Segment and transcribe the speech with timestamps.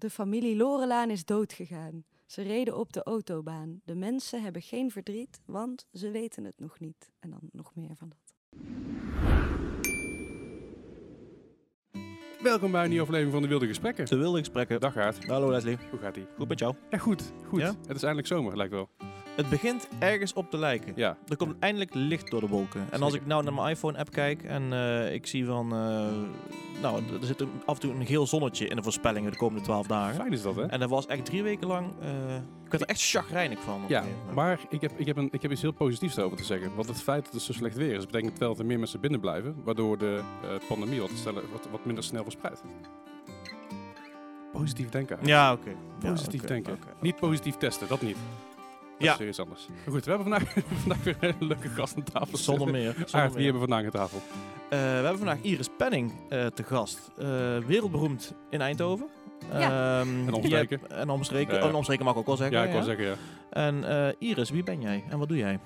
[0.00, 2.04] De familie Lorelaan is doodgegaan.
[2.26, 3.80] Ze reden op de autobaan.
[3.84, 7.12] De mensen hebben geen verdriet, want ze weten het nog niet.
[7.18, 8.34] En dan nog meer van dat.
[12.42, 14.06] Welkom bij een nieuwe aflevering van de Wilde Gesprekken.
[14.06, 14.80] De wilde gesprekken.
[14.80, 15.26] Dag Aard.
[15.26, 15.78] Hallo Leslie.
[15.90, 16.26] Hoe gaat ie?
[16.36, 16.74] Goed met jou?
[16.90, 17.32] Ja, goed.
[17.46, 17.60] Goed.
[17.60, 17.74] Ja?
[17.86, 18.88] Het is eindelijk zomer, lijkt wel.
[19.36, 20.92] Het begint ergens op te lijken.
[20.96, 21.16] Ja.
[21.28, 22.86] Er komt eindelijk licht door de wolken.
[22.90, 25.72] En als ik nou naar mijn iPhone-app kijk en eh, ik zie van...
[25.72, 26.06] eh,
[26.82, 29.86] nou, er zit af en toe een geel zonnetje in de voorspellingen de komende 12
[29.86, 30.14] dagen.
[30.14, 30.66] Fijn is dat, hè?
[30.66, 31.92] En dat was echt drie weken lang...
[32.00, 33.82] eh, ik werd er echt chagrijnig van.
[33.88, 34.04] Ja,
[34.34, 36.74] maar ik heb, ik, heb een, ik heb iets heel positiefs over te zeggen.
[36.74, 39.00] Want het feit dat het zo slecht weer is, betekent wel dat er meer mensen
[39.00, 39.56] binnen blijven.
[39.64, 40.20] Waardoor de
[40.68, 42.62] pandemie wat, sneller, wat, wat minder snel verspreidt.
[44.52, 45.18] Positief denken.
[45.22, 45.70] Ja, oké.
[46.00, 46.78] Positief denken.
[47.00, 48.16] Niet positief testen, dat niet.
[49.04, 49.10] Ja.
[49.10, 49.66] is serieus anders.
[49.88, 50.54] Goed, we hebben vandaag,
[50.84, 52.38] vandaag weer een leuke gast aan tafel.
[52.38, 52.92] Zonder meer.
[52.92, 54.18] Zonder Aard, wie hebben we vandaag aan tafel?
[54.70, 57.10] Eh, we hebben vandaag Iris Penning eh, te gast.
[57.18, 57.26] Eh,
[57.58, 59.08] wereldberoemd in Eindhoven.
[59.52, 60.00] Ja.
[60.00, 60.76] Ehm, En omstreken.
[60.80, 61.52] je hebt- En omstreken.
[61.52, 61.62] Ja, ja.
[61.64, 62.58] Oh, en omstreken mag ik ook wel zeggen.
[62.58, 63.14] Ja, ik wil zeggen, ja.
[63.50, 65.58] En eh, Iris, wie ben jij en wat doe jij?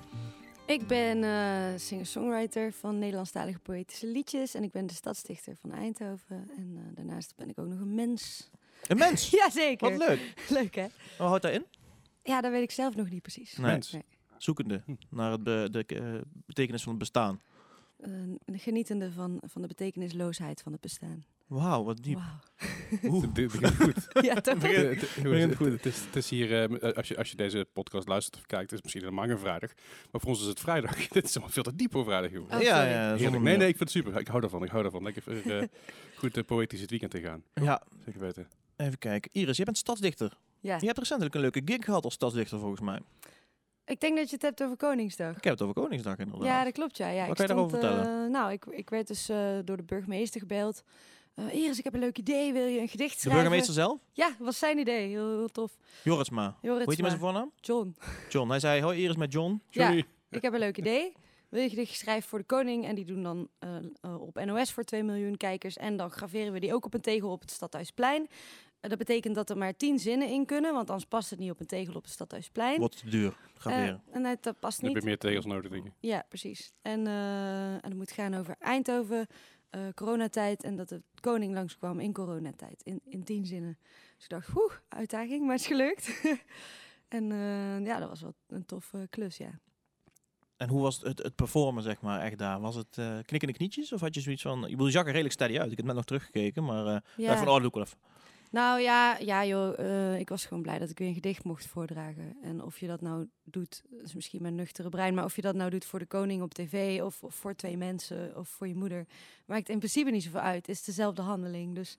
[0.65, 1.31] Ik ben eh,
[1.75, 4.53] singer-songwriter van Nederlandstalige poëtische liedjes.
[4.53, 6.49] En ik ben de stadsdichter van Eindhoven.
[6.57, 8.49] En daarnaast ben ik ook nog een mens.
[8.87, 9.29] Een mens!
[9.39, 9.89] Jazeker.
[9.89, 10.33] Wat leuk.
[10.59, 10.85] Leuk hè?
[11.17, 11.65] Wat houdt dat in?
[12.27, 13.57] Ja, dat weet ik zelf nog niet precies.
[13.57, 13.71] Nee.
[13.71, 13.91] Mens.
[13.91, 14.03] Nee.
[14.37, 14.93] Zoekende Hm.
[15.09, 17.41] naar het be- de eh, betekenis van het bestaan.
[17.99, 18.11] Eh,
[18.45, 21.25] genietende van, van de betekenisloosheid van het bestaan.
[21.47, 22.19] Wauw, wat diep.
[23.33, 24.07] Dit begint goed.
[24.25, 24.61] Ja, toch?
[24.61, 25.67] Het- het- het- goed.
[25.71, 28.65] Het is, het is hier, eh, als, je, als je deze podcast luistert of kijkt,
[28.71, 29.71] is het misschien helemaal geen vrijdag.
[30.11, 30.95] Maar voor ons is het vrijdag.
[31.07, 32.43] Dit is allemaal veel te diep voor vrijdag, joh.
[32.53, 33.33] Oh, ja, sorry.
[33.33, 34.19] ja, Nee, nee, ik vind het super.
[34.19, 34.63] Ik hou daarvan.
[34.63, 35.03] Ik hou daarvan.
[35.03, 35.63] Lekker eh,
[36.19, 37.43] goed eh, poëtisch het weekend te gaan.
[37.53, 38.47] Ja, Zeker weten.
[38.75, 39.31] even kijken.
[39.33, 40.37] Iris, jij bent stadsdichter.
[40.65, 40.77] Ja.
[40.79, 42.99] Je hebt recentelijk een leuke gig gehad als stadsdichter volgens mij.
[43.85, 45.37] Ik denk dat je het hebt over Koningsdag.
[45.37, 46.47] Ik heb het over Koningsdag inderdaad.
[46.47, 46.97] Ja, dat klopt.
[46.97, 47.09] Ja.
[47.09, 48.25] ja Wat ik kan je daarover stond, vertellen?
[48.25, 50.83] eh, nou, ik, ik werd dus eh, door de burgemeester gebeld.
[51.35, 52.53] Eh Iris, ik heb een leuk idee.
[52.53, 53.41] Wil je een gedicht de schrijven?
[53.41, 53.99] burgemeester zelf?
[54.13, 55.07] Ja, dat was zijn idee.
[55.07, 55.77] Heel, heel tof.
[56.03, 56.57] Jorisma.
[56.61, 57.51] Hoe heet hij met zijn voornaam?
[57.55, 57.95] John.
[58.29, 58.49] John.
[58.49, 59.61] Hij zei, hoi Iris met John.
[59.69, 59.83] Ja.
[59.83, 60.05] Johnny.
[60.29, 61.13] Ik heb een leuk idee.
[61.49, 62.85] Wil je een gedicht schrijven voor de koning?
[62.85, 63.49] En die doen dan
[64.19, 65.77] op NOS voor 2 miljoen kijkers.
[65.77, 68.27] En dan graveren we die ook op een tegel op het Stadhuisplein.
[68.87, 70.73] Dat betekent dat er maar 10 zinnen in kunnen.
[70.73, 72.79] Want anders past het niet op een tegel op het Stadhuisplein.
[72.79, 73.37] Wordt te duur.
[73.57, 74.01] Graveren.
[74.09, 75.03] Eh, en het dat past Dan heb niet.
[75.03, 75.91] je meer tegels nodig, denk ik.
[75.99, 76.73] Ja, precies.
[76.81, 79.27] En, eh en het moet gaan over Eindhoven,
[79.69, 82.81] eh, coronatijd en dat de koning langskwam in coronatijd.
[82.83, 83.77] In, in tien zinnen.
[84.15, 86.21] Dus ik dacht, oeh, uitdaging, maar het is gelukt.
[87.07, 89.59] en eh, ja, dat was wel een toffe klus, ja.
[90.57, 92.59] En hoe was het, het performen, zeg maar, echt daar?
[92.59, 93.93] Was het eh knikkende knietjes?
[93.93, 94.63] Of had je zoiets van...
[94.63, 95.71] Ik bedoel, je zag er redelijk steady uit.
[95.71, 96.85] Ik heb net nog teruggekeken, maar...
[96.85, 97.37] eh ja.
[97.37, 97.97] Van, oh, dat doe ik wel even.
[98.51, 101.67] Nou ja, ja joh, eh, ik was gewoon blij dat ik weer een gedicht mocht
[101.67, 102.37] voordragen.
[102.41, 105.41] En of je dat nou doet, dat is misschien mijn nuchtere brein, maar of je
[105.41, 108.67] dat nou doet voor de koning op tv of, of voor twee mensen of voor
[108.67, 109.05] je moeder,
[109.45, 110.67] maakt in principe niet zoveel uit.
[110.67, 111.75] Het is dezelfde handeling.
[111.75, 111.97] Dus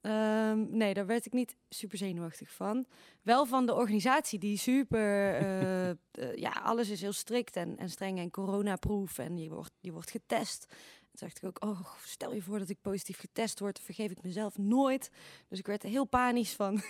[0.00, 2.86] ehm, nee, daar werd ik niet super zenuwachtig van.
[3.22, 5.96] Wel van de organisatie die super, eh, eh,
[6.34, 10.10] ja, alles is heel strikt en, en streng en coronaproof en je wordt, je wordt
[10.10, 10.74] getest.
[11.18, 14.58] Dacht ik ook, oh, stel je voor dat ik positief getest word, vergeef ik mezelf
[14.58, 15.10] nooit.
[15.48, 16.82] Dus ik werd er heel panisch van.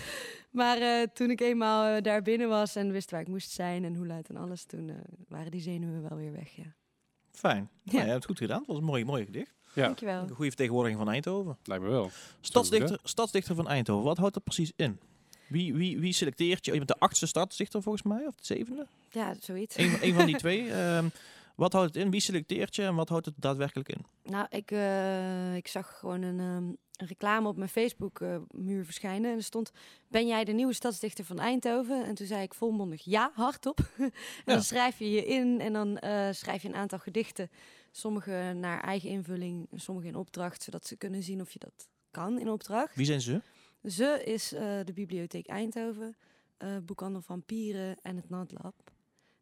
[0.50, 3.84] maar eh, toen ik eenmaal eh, daar binnen was en wist waar ik moest zijn
[3.84, 4.96] en hoe laat en alles, toen eh,
[5.28, 6.74] waren die zenuwen wel weer weg, ja.
[7.30, 7.70] Fijn.
[7.82, 7.92] Ja.
[7.92, 7.98] Ja.
[7.98, 8.58] je hebt het goed gedaan.
[8.58, 9.52] Het was een mooi, mooi gedicht.
[9.74, 10.22] Ja, Dankjewel.
[10.22, 11.58] Een goede vertegenwoordiging van Eindhoven.
[11.64, 12.10] lijkt me wel.
[12.40, 14.04] Stadsdichter, stadsdichter van Eindhoven.
[14.04, 15.00] Wat houdt dat precies in?
[15.48, 16.72] Wie, wie, wie selecteert je?
[16.72, 18.86] Je bent de achtste stadsdichter volgens mij, of de zevende?
[19.10, 19.76] Ja, zoiets.
[19.76, 20.72] Eén een van die twee.
[20.72, 21.08] Ehm,
[21.56, 22.10] wat houdt het in?
[22.10, 24.04] Wie selecteert je en wat houdt het daadwerkelijk in?
[24.22, 26.64] Nou, ik, eh, ik zag gewoon een, ehm,
[26.96, 29.30] een reclame op mijn Facebook-muur verschijnen.
[29.30, 29.70] En er stond,
[30.08, 32.04] ben jij de nieuwe stadsdichter van Eindhoven?
[32.04, 33.78] En toen zei ik volmondig ja, hardop.
[33.98, 34.12] en
[34.44, 34.52] Ja.
[34.52, 37.50] dan schrijf je je in en dan eh, schrijf je een aantal gedichten.
[37.90, 40.62] Sommige naar eigen invulling, sommige in opdracht.
[40.62, 42.94] Zodat ze kunnen zien of je dat kan in opdracht.
[42.94, 43.40] Wie zijn ze?
[43.88, 46.16] Ze is eh, de Bibliotheek Eindhoven,
[46.56, 48.74] eh Boekhandel van Pieren en het Natlab.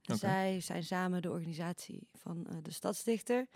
[0.01, 3.47] Zij zijn samen de organisatie van eh, de stadsdichter.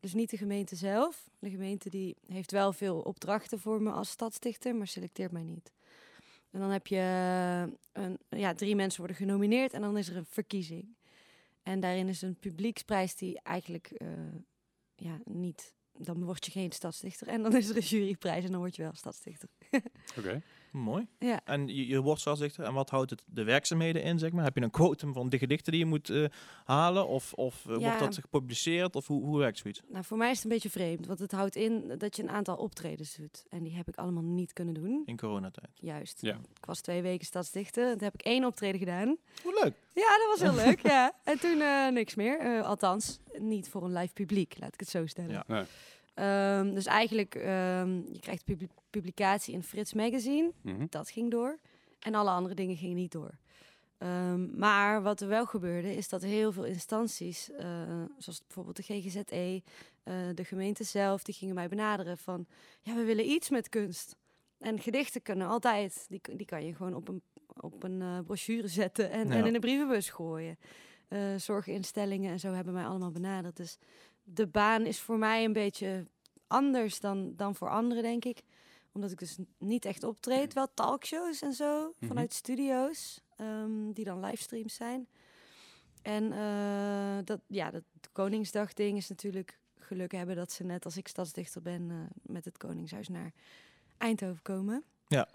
[0.00, 1.30] Dus niet de gemeente zelf.
[1.38, 5.72] De gemeente die heeft wel veel opdrachten voor me als stadsdichter, maar selecteert mij niet.
[6.50, 10.16] En dan heb je eh, een, ja, drie mensen worden genomineerd en dan is er
[10.16, 10.96] een verkiezing.
[11.62, 14.08] En daarin is een publieksprijs die eigenlijk eh,
[14.94, 15.74] ja, niet...
[15.98, 17.28] Dan word je geen stadsdichter.
[17.28, 19.48] En dan is er een juryprijs en dan word je wel stadsdichter.
[20.18, 20.42] Oké.
[20.72, 21.06] Mooi.
[21.18, 21.40] Ja.
[21.44, 22.64] En je, je wordt stadsdichter.
[22.64, 24.44] En wat houdt het de werkzaamheden in, zeg maar?
[24.44, 26.24] Heb je een quotum van de gedichten die je moet eh,
[26.64, 27.08] halen?
[27.08, 27.88] Of, of eh, Ja.
[27.98, 28.96] wordt dat gepubliceerd?
[28.96, 29.80] Of hoe, hoe werkt zoiets?
[29.88, 32.30] Nou, voor mij is het een beetje vreemd, want het houdt in dat je een
[32.30, 33.44] aantal optredens doet.
[33.48, 35.02] En die heb ik allemaal niet kunnen doen.
[35.06, 35.70] In coronatijd.
[35.74, 36.18] Juist.
[36.20, 36.34] Ja.
[36.34, 37.90] Ik was twee weken stadsdichter.
[37.92, 39.16] Toen heb ik één optreden gedaan.
[39.42, 39.74] Hoe leuk.
[39.94, 40.80] Ja, dat was heel leuk.
[40.82, 41.12] Ja.
[41.24, 42.38] En toen eh, niks meer.
[42.38, 45.30] Eh, althans, niet voor een live publiek, laat ik het zo stellen.
[45.30, 45.44] Ja.
[45.46, 45.64] Nee.
[46.14, 50.52] Ehm, dus eigenlijk, ehm, je krijgt publi- publicatie in Frits Magazine.
[50.62, 50.86] Mhm.
[50.88, 51.58] Dat ging door.
[52.00, 53.38] En alle andere dingen gingen niet door.
[53.98, 57.82] Ehm, maar wat er wel gebeurde, is dat heel veel instanties, eh,
[58.18, 59.62] zoals bijvoorbeeld de GGZE,
[60.02, 62.46] eh, de gemeente zelf, die gingen mij benaderen van,
[62.80, 64.16] ja, we willen iets met kunst.
[64.58, 67.22] En gedichten kunnen altijd, die, die kan je gewoon op een,
[67.60, 69.34] op een eh, brochure zetten en, Ja.
[69.34, 70.58] en in een brievenbus gooien.
[71.36, 73.56] Zorginstellingen en zo hebben mij allemaal benaderd.
[73.56, 73.78] Dus
[74.34, 76.06] de baan is voor mij een beetje
[76.46, 78.42] anders dan, dan voor anderen, denk ik
[78.94, 80.52] omdat ik dus niet echt optreed.
[80.52, 82.06] Wel talkshows en zo, Mhm.
[82.06, 85.08] vanuit studio's, ehm, die dan livestreams zijn.
[86.02, 87.82] En eh, dat, ja, dat
[88.12, 92.44] Koningsdag ding is natuurlijk geluk hebben dat ze net als ik stadsdichter ben eh, met
[92.44, 93.32] het Koningshuis naar
[93.98, 94.84] Eindhoven komen.
[95.06, 95.28] Ja.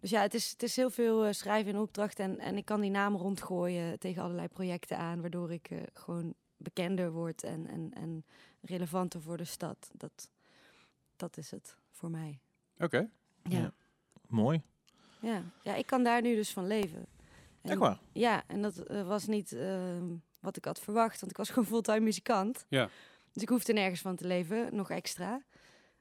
[0.00, 2.64] Dus ja, het is, het is heel veel eh, schrijven in opdracht en, en ik
[2.64, 7.90] kan die namen rondgooien tegen allerlei projecten aan, waardoor ik gewoon bekender word en, en,
[7.94, 8.24] en
[8.60, 9.90] relevanter voor de stad.
[9.92, 10.30] Dat,
[11.16, 12.40] dat is het voor mij.
[12.78, 13.08] Oké.
[13.42, 13.58] Ja.
[13.58, 13.72] Ja.
[14.28, 14.62] Mooi.
[15.20, 15.42] Ja.
[15.62, 17.06] ja, ik kan daar nu dus van leven.
[17.60, 17.98] En- Echt waar?
[18.12, 21.66] Ja, en dat eh, was niet ehm, wat ik had verwacht, want ik was gewoon
[21.68, 22.66] fulltime muzikant.
[22.68, 22.88] Ja.
[23.32, 25.42] Dus ik hoefde nergens van te leven, nog extra.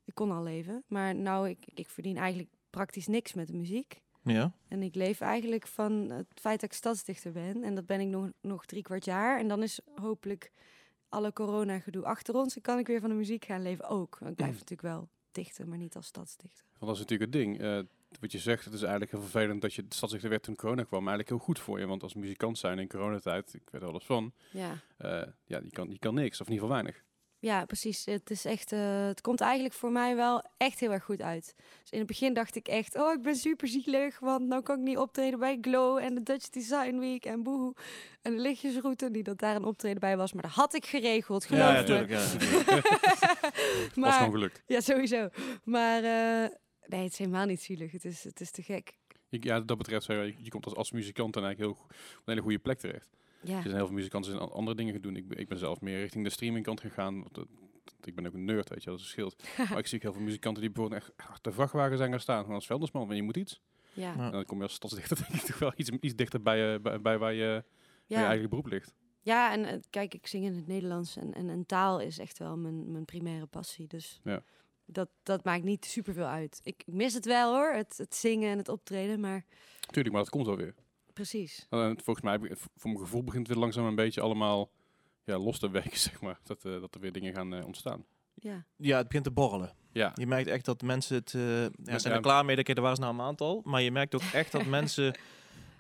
[0.04, 4.02] Ik kon al leven, maar nou, ik, ik verdien eigenlijk praktisch niks met de muziek.
[4.26, 4.52] Ja.
[4.68, 7.64] En ik leef eigenlijk van het feit dat ik stadsdichter ben.
[7.64, 9.40] En dat ben ik nog, nog drie kwart jaar.
[9.40, 10.52] En dan is hopelijk
[11.10, 12.56] alle corona-gedoe achter ons.
[12.56, 14.18] En kan ik weer van de muziek gaan leven ook.
[14.20, 14.58] Want Ik blijf Mm.
[14.60, 16.66] natuurlijk wel dichten, maar niet als stadsdichter.
[16.80, 17.60] Want dat is natuurlijk het ding.
[17.62, 17.80] eh,
[18.20, 21.04] wat je zegt, het is eigenlijk heel vervelend dat je stadsdichter werd toen corona kwam.
[21.04, 21.86] Maar eigenlijk heel goed voor je.
[21.86, 24.34] Want als muzikant zijn in coronatijd, ik weet er alles van.
[24.52, 24.78] Ja.
[24.98, 25.10] eh,
[25.46, 26.42] ja, je kan, je kan niks.
[26.42, 27.04] Of in ieder geval weinig.
[27.46, 28.06] Ja, precies.
[28.06, 28.72] Het is echt.
[28.72, 31.56] eh, het komt eigenlijk voor mij wel echt heel erg goed uit.
[31.82, 34.78] Dus in het begin dacht ik echt, oh, ik ben super zielig, want nou kan
[34.78, 37.76] ik niet optreden bij Glow en de Dutch Design Week en boehoe
[38.22, 41.46] en de lichtjesroute, die dat daar een optreden bij was, maar dat had ik geregeld,
[41.46, 41.78] geloof Ja, me.
[41.80, 42.10] natuurlijk.
[42.10, 42.18] Ja.
[43.86, 44.64] was maar gewoon gelukt.
[44.66, 45.30] ja, sowieso.
[45.64, 46.50] Maar eh,
[46.86, 47.92] nee, het is helemaal niet zielig.
[47.92, 48.98] Het is, het is te gek.
[49.30, 52.42] Ja, dat betreft, je, je komt als, als muzikant dan eigenlijk heel, op een hele
[52.42, 53.10] goede plek terecht.
[53.48, 55.16] Ja, Er zijn heel veel muzikanten die an- andere dingen gaan doen.
[55.16, 57.20] Ik, ben- ik ben zelf meer richting de streamingkant gegaan.
[57.22, 57.48] Want dat,
[57.84, 59.44] dat- ik ben ook een nerd, weet je, dat is een schild.
[59.70, 62.20] maar ik zie ook heel veel muzikanten die bijvoorbeeld echt achter de vrachtwagen zijn gaan
[62.20, 62.40] staan.
[62.42, 63.62] Gewoon als veldersman, want je moet iets.
[63.94, 64.26] ja, Ja.
[64.26, 66.82] En dan kom je als stadsdichter denk ik toch wel iets, iets dichter bij, eh,
[66.82, 67.64] bij, bij waar je,
[68.06, 68.94] je eigen beroep ligt.
[69.22, 69.52] ja.
[69.52, 72.58] En eh, kijk, ik zing in het Nederlands en, en, en taal is echt wel
[72.58, 73.88] mijn, mijn primaire passie.
[73.88, 74.44] Dus Ja.
[74.86, 76.60] dat, dat maakt niet superveel uit.
[76.64, 79.46] Ik ik mis het wel hoor, het, het zingen en het optreden, maar
[79.92, 80.76] Tuurlijk, maar dat komt wel weer.
[81.16, 81.66] Precies.
[81.70, 82.40] En volgens mij,
[82.76, 84.70] voor mijn gevoel begint het weer langzaam een beetje allemaal
[85.24, 86.40] ja, los te werken, zeg maar.
[86.44, 88.06] Dat, eh, dat er weer dingen gaan eh, ontstaan.
[88.34, 89.74] Ja, ja, het begint te borrelen.
[89.92, 91.34] Ja, Je merkt echt dat mensen het...
[91.34, 92.20] eh ja, Ja, zijn ja.
[92.20, 93.62] er klaar mee, dat er waren ze nou een aantal.
[93.66, 95.14] Maar je merkt ook echt dat mensen...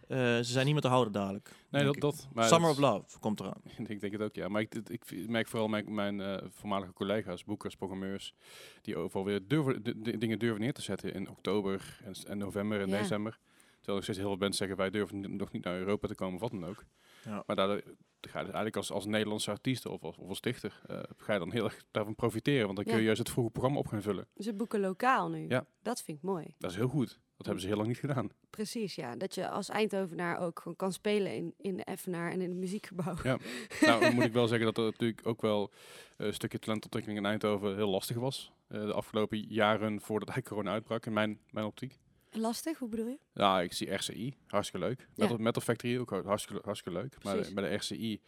[0.07, 1.51] eh, ze zijn niet meer te houden dadelijk.
[1.69, 2.27] nee, dat, dat.
[2.33, 3.61] Maar Summer dat of Love komt eraan.
[3.87, 4.47] ik denk het ook, ja.
[4.47, 8.33] Maar ik, ik, ik merk vooral mijn, mijn eh, voormalige collega's, boekers, programmeurs,
[8.81, 12.37] die overal weer durven, de, de dingen durven neer te zetten in oktober en, en
[12.37, 12.97] november en Ja.
[12.97, 13.39] december.
[13.85, 16.35] Terwijl nog steeds heel veel mensen zeggen, wij durven nog niet naar Europa te komen,
[16.35, 16.83] of wat dan ook.
[17.23, 17.43] Ja.
[17.45, 17.81] Maar daardoor
[18.21, 21.33] ga je dus eigenlijk als, als Nederlandse artiest of als, of als dichter, eh, ga
[21.33, 22.65] je dan heel erg daarvan profiteren.
[22.65, 24.27] Want dan kun je juist het vroege programma op gaan vullen.
[24.37, 25.45] ze boeken lokaal nu.
[25.47, 25.65] Ja.
[25.81, 26.55] Dat vind ik mooi.
[26.57, 27.19] Dat is heel goed.
[27.37, 28.29] Dat hebben ze heel lang niet gedaan.
[28.49, 29.15] Precies, ja.
[29.15, 32.57] Dat je als Eindhovenaar ook gewoon kan spelen in, in de Effenaar en in het
[32.57, 33.15] muziekgebouw.
[33.23, 33.37] Ja.
[33.81, 35.71] nou, dan moet ik wel zeggen dat er natuurlijk ook wel
[36.17, 38.51] eh, een stukje talentontwikkeling in Eindhoven heel lastig was.
[38.67, 41.99] eh, de afgelopen jaren voordat hij corona uitbrak, in mijn, mijn optiek.
[42.35, 43.17] Lastig, hoe bedoel je?
[43.33, 45.07] Ja, ik zie RCI, hartstikke leuk.
[45.15, 47.23] Metal, Metal Factory ook hartstikke, hartstikke leuk.
[47.23, 48.21] Maar bij de RCI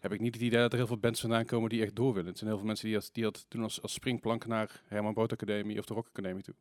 [0.00, 2.12] heb ik niet het idee dat er heel veel bands vandaan komen die echt door
[2.14, 2.28] willen.
[2.28, 5.14] Het zijn heel veel mensen die dat, die dat doen als, als springplank naar Herman
[5.14, 6.54] Brood Academie of de Rock Academie toe.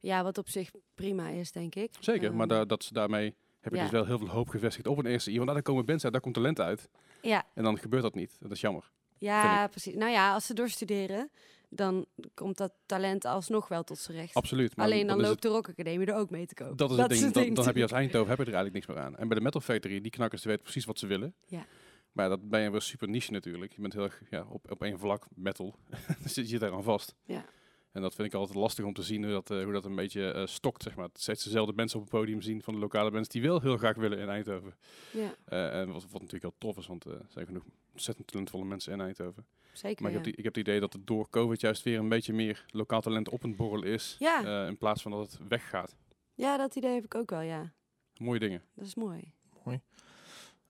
[0.00, 1.90] Ja, wat op zich prima is, denk ik.
[2.00, 3.82] Zeker, maar Ehm, dat ze daarmee heb ik ja.
[3.84, 5.36] dus wel heel veel hoop gevestigd op een RCI.
[5.36, 6.88] Want daar komen bands uit, daar komt talent uit.
[7.22, 8.36] Ja, En dan gebeurt dat niet.
[8.40, 8.90] Dat is jammer.
[9.18, 9.94] ja precies.
[9.94, 11.30] Nou ja, als ze doorstuderen,
[11.74, 14.34] dan komt dat talent alsnog wel tot z'n recht.
[14.34, 14.76] Absoluut.
[14.76, 16.76] Maar Alleen dan loopt de Rock Academie er ook mee te kopen.
[16.76, 17.46] Dat is het ding.
[17.46, 17.92] Dan, dan heb je als.
[17.92, 19.16] Eindhoven heb je er eigenlijk niks meer aan.
[19.16, 21.34] En bij de Metal Factory, die knakkers die weten precies wat ze willen.
[21.46, 21.66] Ja.
[22.12, 23.72] Maar dat ben je wel super niche natuurlijk.
[23.72, 25.74] Je bent heel erg ja, op, op één vlak, metal.
[26.22, 27.14] dus je zit daar aan vast.
[27.24, 27.44] Ja.
[27.94, 29.94] En dat vind ik altijd lastig om te zien hoe dat, eh, hoe dat een
[29.94, 31.08] beetje eh, stokt, zeg maar.
[31.12, 33.96] Steeds dezelfde mensen op het podium zien van de lokale bands die wel heel graag
[33.96, 34.74] willen in Eindhoven.
[35.12, 38.26] Ja, Eh, en wat, wat natuurlijk heel tof is, want eh, er zijn genoeg ontzettend
[38.26, 39.46] talentvolle mensen in Eindhoven.
[39.72, 40.02] zeker.
[40.02, 40.22] Maar ik, ja.
[40.22, 42.64] heb die, ik heb het idee dat het door COVID juist weer een beetje meer
[42.68, 44.16] lokaal talent op een borrel is.
[44.18, 44.44] Ja.
[44.62, 45.94] eh, in plaats van dat het weggaat.
[46.34, 47.72] ja, dat idee heb ik ook wel, ja.
[48.16, 48.62] Mooie dingen.
[48.74, 49.32] Dat is mooi.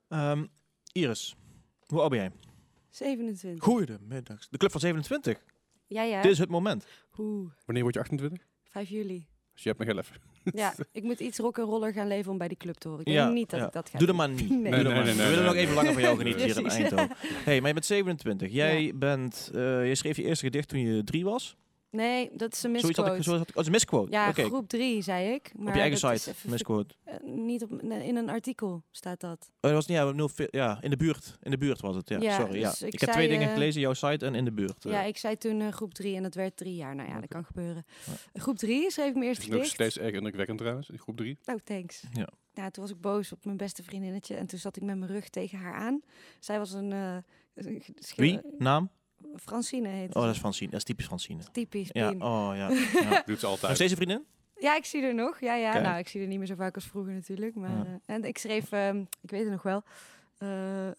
[0.07, 0.45] Ehm,
[0.91, 1.35] Iris,
[1.85, 2.31] hoe oud ben jij?
[2.89, 3.63] 27.
[3.63, 4.47] Goedemiddag.
[4.49, 5.43] De Club van 27.
[5.87, 6.21] Ja, ja.
[6.21, 6.85] Dit is het moment.
[7.17, 8.45] Oeh, Wanneer word je 28?
[8.69, 9.27] 5 juli.
[9.53, 10.15] Dus je hebt nog heel even.
[10.53, 13.05] Ja, ik moet iets rock'n'roller gaan leven om bij die club te horen.
[13.05, 13.65] Ik Ja, denk niet dat ja.
[13.65, 14.27] ik dat ga Doe dat doen.
[14.27, 14.49] maar niet.
[14.61, 14.61] Nee.
[14.61, 15.15] Doe Nee, dat nee, maar nee, niet.
[15.17, 16.67] nee, We willen nog even langer van jou genieten hier in.
[16.69, 17.09] Eindhoven.
[17.43, 18.51] hey, maar je bent 27.
[18.51, 21.55] Jij bent, eh, je schreef je eerste gedicht toen je drie was.
[21.95, 23.23] Nee, dat is een Zoiets had ik, misquote.
[23.23, 24.11] zo had ik, oh, dat is een misquote.
[24.11, 25.51] Ja, Oké, groep 3 zei ik.
[25.57, 26.95] Maar op je eigen site, even misquote.
[27.03, 29.37] eh, niet op, in een artikel staat dat.
[29.41, 31.37] Oh, dat was niet, ja, nul ja, in de buurt.
[31.41, 32.19] In de buurt was het, ja.
[32.19, 32.69] Ja, Sorry, ja.
[32.69, 34.85] dus ik Ik, heb zei, twee dingen eh, gelezen, jouw site en in de buurt.
[34.85, 34.91] eh.
[34.91, 36.95] Ja, ik zei toen groep 3 en dat werd drie jaar.
[36.95, 37.85] Nou ja, dat kan gebeuren.
[38.33, 39.73] Groep 3 schreef ik Dat eerste is nog gedicht.
[39.73, 41.37] steeds erg indrukwekkend trouwens, in groep 3.
[41.45, 42.03] Oh, thanks.
[42.11, 42.27] Ja.
[42.53, 45.11] Ja, toen was ik boos op mijn beste vriendinnetje en toen zat ik met mijn
[45.11, 46.01] rug tegen haar aan.
[46.39, 46.91] Zij was een...
[46.91, 47.17] eh,
[48.15, 48.39] Wie?
[48.57, 48.89] Naam?
[49.35, 50.69] Francine heet Oh, dat is Francine.
[50.69, 51.43] Dat is typisch Francine.
[51.51, 52.21] Typisch, Ja, Pien.
[52.21, 52.69] oh ja.
[53.09, 53.23] ja.
[53.25, 53.75] Doet ze Nog altijd.
[53.75, 54.25] steeds een vriendin?
[54.59, 55.39] Ja, ik zie er nog.
[55.39, 55.71] Ja, ja.
[55.71, 55.83] Kijk.
[55.83, 57.55] Nou, ik zie er niet meer zo vaak als vroeger natuurlijk.
[57.55, 57.85] Maar, Ja.
[58.05, 59.83] eh, en ik schreef, ehm, ik weet het nog wel,
[60.37, 60.95] eh, eh,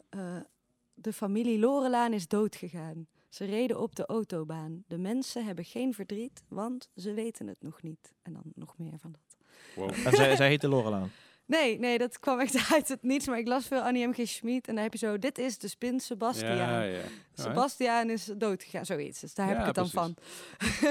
[0.95, 3.07] de familie Lorelaan is doodgegaan.
[3.29, 4.85] Ze reden op de autobaan.
[4.87, 8.13] De mensen hebben geen verdriet, want ze weten het nog niet.
[8.23, 9.37] En dan nog meer van dat.
[9.75, 10.07] Wow.
[10.07, 11.11] En zij, zij heette Lorelaan.
[11.47, 13.27] Nee, nee, dat kwam echt uit het niets.
[13.27, 14.13] Maar ik las veel Annie M.
[14.13, 14.29] G.
[14.29, 14.69] Schmid.
[14.69, 16.57] En dan heb je zo, dit is de spin Sebastiaan.
[16.57, 17.03] Ja, ja.
[17.35, 19.21] Sebastiaan is doodgegaan, zoiets.
[19.21, 20.15] Dus daar heb Ja, ik het dan precies.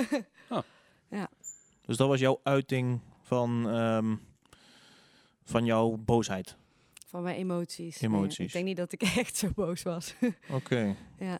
[0.08, 0.24] van.
[1.86, 4.16] Dus dat was jouw uiting van, ehm,
[5.44, 6.56] van jouw boosheid.
[7.08, 8.00] Van mijn emoties.
[8.00, 8.46] Nee, Emoties.
[8.46, 10.16] ik denk niet dat ik echt zo boos was.
[10.50, 10.96] Oké.
[11.20, 11.40] ja.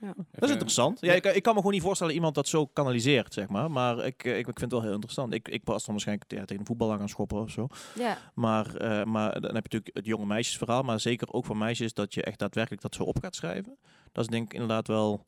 [0.00, 1.00] Dat is interessant.
[1.00, 3.70] Ja, ik, ik kan me gewoon niet voorstellen iemand dat zo kanaliseert, zeg maar.
[3.70, 5.34] Maar ik, eh, ik, ik vind het wel heel interessant.
[5.34, 7.66] Ik, ik was dan waarschijnlijk ja, tegen een voetballer gaan schoppen of zo.
[7.94, 8.18] ja.
[8.34, 10.82] Maar, eh, maar dan heb je natuurlijk het jonge meisjesverhaal.
[10.82, 13.76] Maar zeker ook voor meisjes dat je echt daadwerkelijk dat zo op gaat schrijven.
[14.12, 15.24] Dat is denk ik inderdaad wel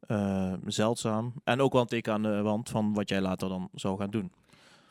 [0.00, 1.32] eh, zeldzaam.
[1.44, 4.10] En ook wel een teken aan de wand van wat jij later dan zou gaan
[4.10, 4.32] doen.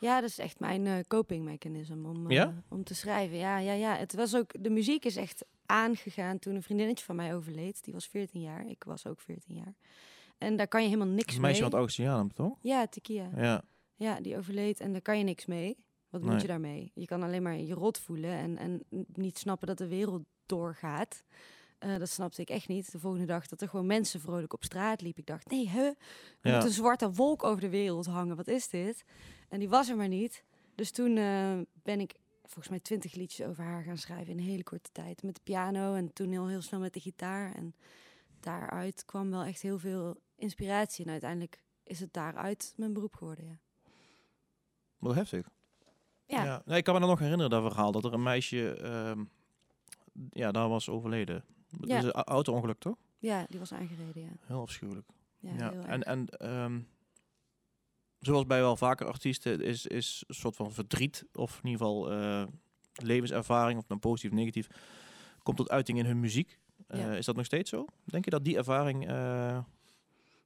[0.00, 2.52] Ja, dat is echt mijn eh coping mechanism om, Ja?
[2.68, 3.36] om te schrijven.
[3.36, 3.96] Ja, ja, ja.
[3.96, 7.84] Het was ook, de muziek is echt aangegaan toen een vriendinnetje van mij overleed.
[7.84, 8.66] Die was 14 jaar.
[8.66, 9.74] Ik was ook 14 jaar.
[10.38, 11.70] En daar kan je helemaal niks Een meisje mee.
[11.70, 12.58] wat Augustinianum, toch?
[12.60, 13.30] Ja, Tequila.
[13.36, 13.62] Ja.
[13.96, 15.76] Ja, die overleed en daar kan je niks mee.
[16.10, 16.90] Wat moet je daarmee?
[16.94, 18.82] Je kan alleen maar je rot voelen en, en
[19.14, 21.24] niet snappen dat de wereld doorgaat.
[21.78, 22.92] Eh, dat snapte ik echt niet.
[22.92, 25.20] De volgende dag dat er gewoon mensen vrolijk op straat liepen.
[25.20, 25.82] Ik dacht, nee, hè?
[25.84, 25.94] Er
[26.40, 26.54] Ja.
[26.56, 28.36] moet een zwarte wolk over de wereld hangen.
[28.36, 29.04] Wat is dit?
[29.48, 30.44] En die was er maar niet.
[30.74, 34.44] Dus toen eh, ben ik volgens mij twintig liedjes over haar gaan schrijven in een
[34.44, 35.22] hele korte tijd.
[35.22, 37.54] Met de piano en toen heel, heel snel met de gitaar.
[37.54, 37.74] En
[38.40, 41.04] daaruit kwam wel echt heel veel inspiratie.
[41.04, 43.58] En uiteindelijk is het daaruit mijn beroep geworden, ja.
[44.98, 45.50] Wat heftig.
[46.26, 47.92] Ja, Nee, ik kan me dan nog herinneren dat verhaal.
[47.92, 49.24] Dat er een meisje, ehm,
[50.30, 51.44] ja, daar was overleden.
[51.80, 51.98] Ja.
[51.98, 52.96] is een auto-ongeluk, toch?
[53.18, 54.28] Ja, die was aangereden, ja.
[54.40, 55.06] Heel afschuwelijk.
[55.38, 56.80] Ja, Ja, heel en, en ehm,
[58.24, 62.10] zoals bij wel vaker artiesten is, is een soort van verdriet of in ieder geval
[62.12, 62.46] eh,
[62.92, 64.66] levenservaring, of dan positief of negatief,
[65.42, 66.58] komt tot uiting in hun muziek.
[66.86, 67.12] Eh, Ja.
[67.12, 67.84] Is dat nog steeds zo?
[68.04, 69.08] Denk je dat die ervaring...
[69.08, 69.58] eh,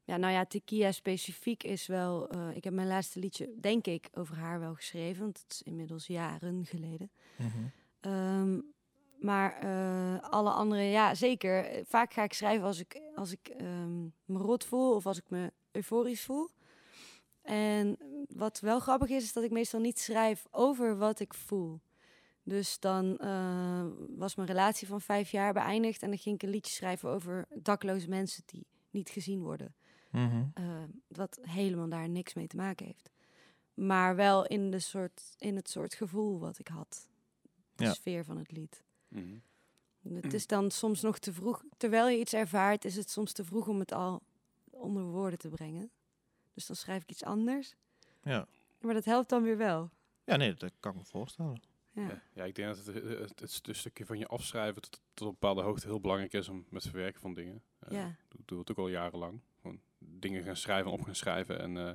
[0.05, 2.29] Ja, nou ja, Tequila specifiek is wel...
[2.55, 5.23] ik heb mijn laatste liedje, denk ik, over haar wel geschreven.
[5.23, 7.11] Want het is inmiddels jaren geleden.
[8.01, 8.61] Ehm,
[9.21, 9.59] maar
[10.21, 11.83] alle andere, ja, zeker.
[11.87, 15.31] Vaak ga ik schrijven als ik, als ik ehm, me rot voel of als ik
[15.31, 16.49] me euforisch voel.
[17.49, 17.97] En
[18.28, 21.81] wat wel grappig is, is dat ik meestal niet schrijf over wat ik voel.
[22.43, 23.85] Dus dan eh,
[24.17, 27.47] was mijn relatie van vijf jaar beëindigd en dan ging ik een liedje schrijven over
[27.55, 29.75] dakloze mensen die niet gezien worden.
[30.11, 30.45] mhm.
[30.55, 30.64] Eh,
[31.09, 33.11] wat helemaal daar niks mee te maken heeft.
[33.75, 37.09] Maar wel in, de soort, in het soort gevoel wat ik had.
[37.75, 37.93] De Ja.
[37.95, 38.83] sfeer van het lied.
[39.09, 39.38] Mhm.
[40.12, 41.64] Het is dan soms nog te vroeg.
[41.76, 44.23] Terwijl je iets ervaart, is het soms te vroeg om het al
[44.71, 45.90] onder woorden te brengen.
[46.59, 47.75] Dus dan schrijf ik iets anders.
[48.23, 48.47] Ja.
[48.81, 49.91] Maar dat helpt dan weer wel.
[50.25, 51.62] ja, nee, dat kan ik me voorstellen.
[51.93, 52.23] Ja.
[52.35, 52.45] Ja.
[52.45, 55.33] ik denk dat het, het, het, het st- stukje van je afschrijven tot, tot een
[55.33, 57.62] bepaalde hoogte heel belangrijk is om met verwerken van dingen.
[57.79, 58.07] Eh, Ja.
[58.38, 59.41] Ik doe het ook al jarenlang.
[59.61, 61.59] Gewoon dingen gaan schrijven, op gaan schrijven.
[61.61, 61.93] En eh,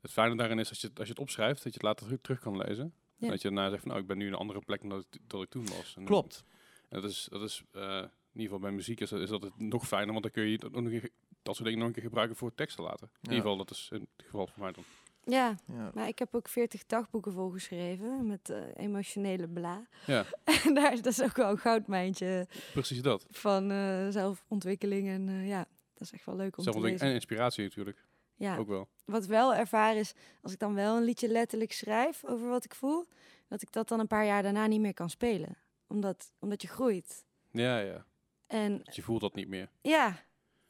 [0.00, 2.04] het fijne daarin is als je, het- als je het opschrijft, dat je het later
[2.06, 2.94] terug, terug kan lezen.
[3.16, 3.28] Ja.
[3.28, 5.06] Dat je daarna zegt van, nou, ik ben nu in een andere plek dan dat
[5.10, 5.94] ik, dat ik toen was.
[5.96, 6.44] En, Klopt.
[6.88, 9.42] En dat is, dat is eh, in ieder geval bij muziek is, dat- is dat
[9.42, 11.02] het nog fijner, want dan kun je dat, ook nog
[11.42, 13.02] dat soort dingen nog een keer gebruiken voor teksten later.
[13.02, 13.28] In Ja.
[13.30, 14.84] ieder geval, dat is in het geval voor mij dan.
[15.24, 15.90] ja, Ja.
[15.94, 19.86] maar ik heb ook 40 dagboeken volgeschreven met eh, emotionele bla.
[20.06, 20.24] Ja,
[20.64, 23.26] En daar is dat is ook wel een goudmijntje precies dat.
[23.30, 25.08] van eh, zelfontwikkeling.
[25.08, 25.58] En eh, ja,
[25.94, 27.06] dat is echt wel leuk om te lezen.
[27.06, 28.04] en inspiratie natuurlijk,
[28.36, 28.88] Ja, ook wel.
[29.04, 32.74] wat wel ervaar is, als ik dan wel een liedje letterlijk schrijf over wat ik
[32.74, 33.06] voel,
[33.48, 35.56] dat ik dat dan een paar jaar daarna niet meer kan spelen.
[35.86, 37.24] Omdat, omdat je groeit.
[37.50, 38.04] Ja, ja.
[38.46, 39.68] En Dus je voelt dat niet meer.
[39.82, 40.16] ja,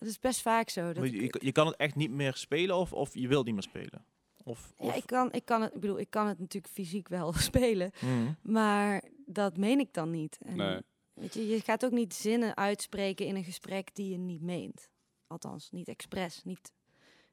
[0.02, 0.92] dat is best vaak zo.
[0.92, 3.54] Dat je, je- je kan het echt niet meer spelen of, of je wilt niet
[3.54, 4.04] meer spelen?
[4.44, 7.08] Of, ja, of- ik, kan, ik, kan het, ik bedoel, ik kan het natuurlijk fysiek
[7.08, 8.32] wel spelen, Mhm.
[8.42, 10.38] maar dat meen ik dan niet.
[10.44, 10.80] En, Nee.
[11.14, 14.90] weet je, je gaat ook niet zinnen uitspreken in een gesprek die je niet meent.
[15.26, 16.72] Althans, niet expres, niet,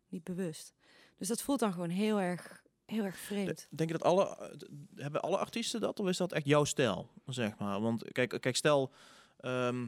[0.08, 0.74] niet bewust.
[1.18, 3.68] Dus dat voelt dan gewoon heel erg, heel erg vreemd.
[3.70, 4.58] Denk je dat alle,
[4.96, 7.82] hebben alle artiesten dat of is dat echt jouw stijl, zeg maar?
[7.82, 8.92] Want kijk, kijk stel,
[9.40, 9.88] ehm,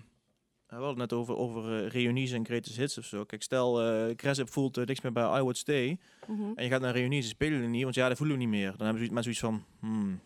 [0.77, 3.23] we hadden het net over, over eh, reunies en greatest hits of zo.
[3.23, 5.97] Kijk, stel, eh Cresip voelt eh, niks meer bij I Would Stay.
[6.27, 6.51] Mhm.
[6.55, 8.73] En je gaat naar reunies, ze spelen niet, want ja, dat voelen we niet meer.
[8.77, 10.19] Dan hebben ze mensen zoiets van, hmm,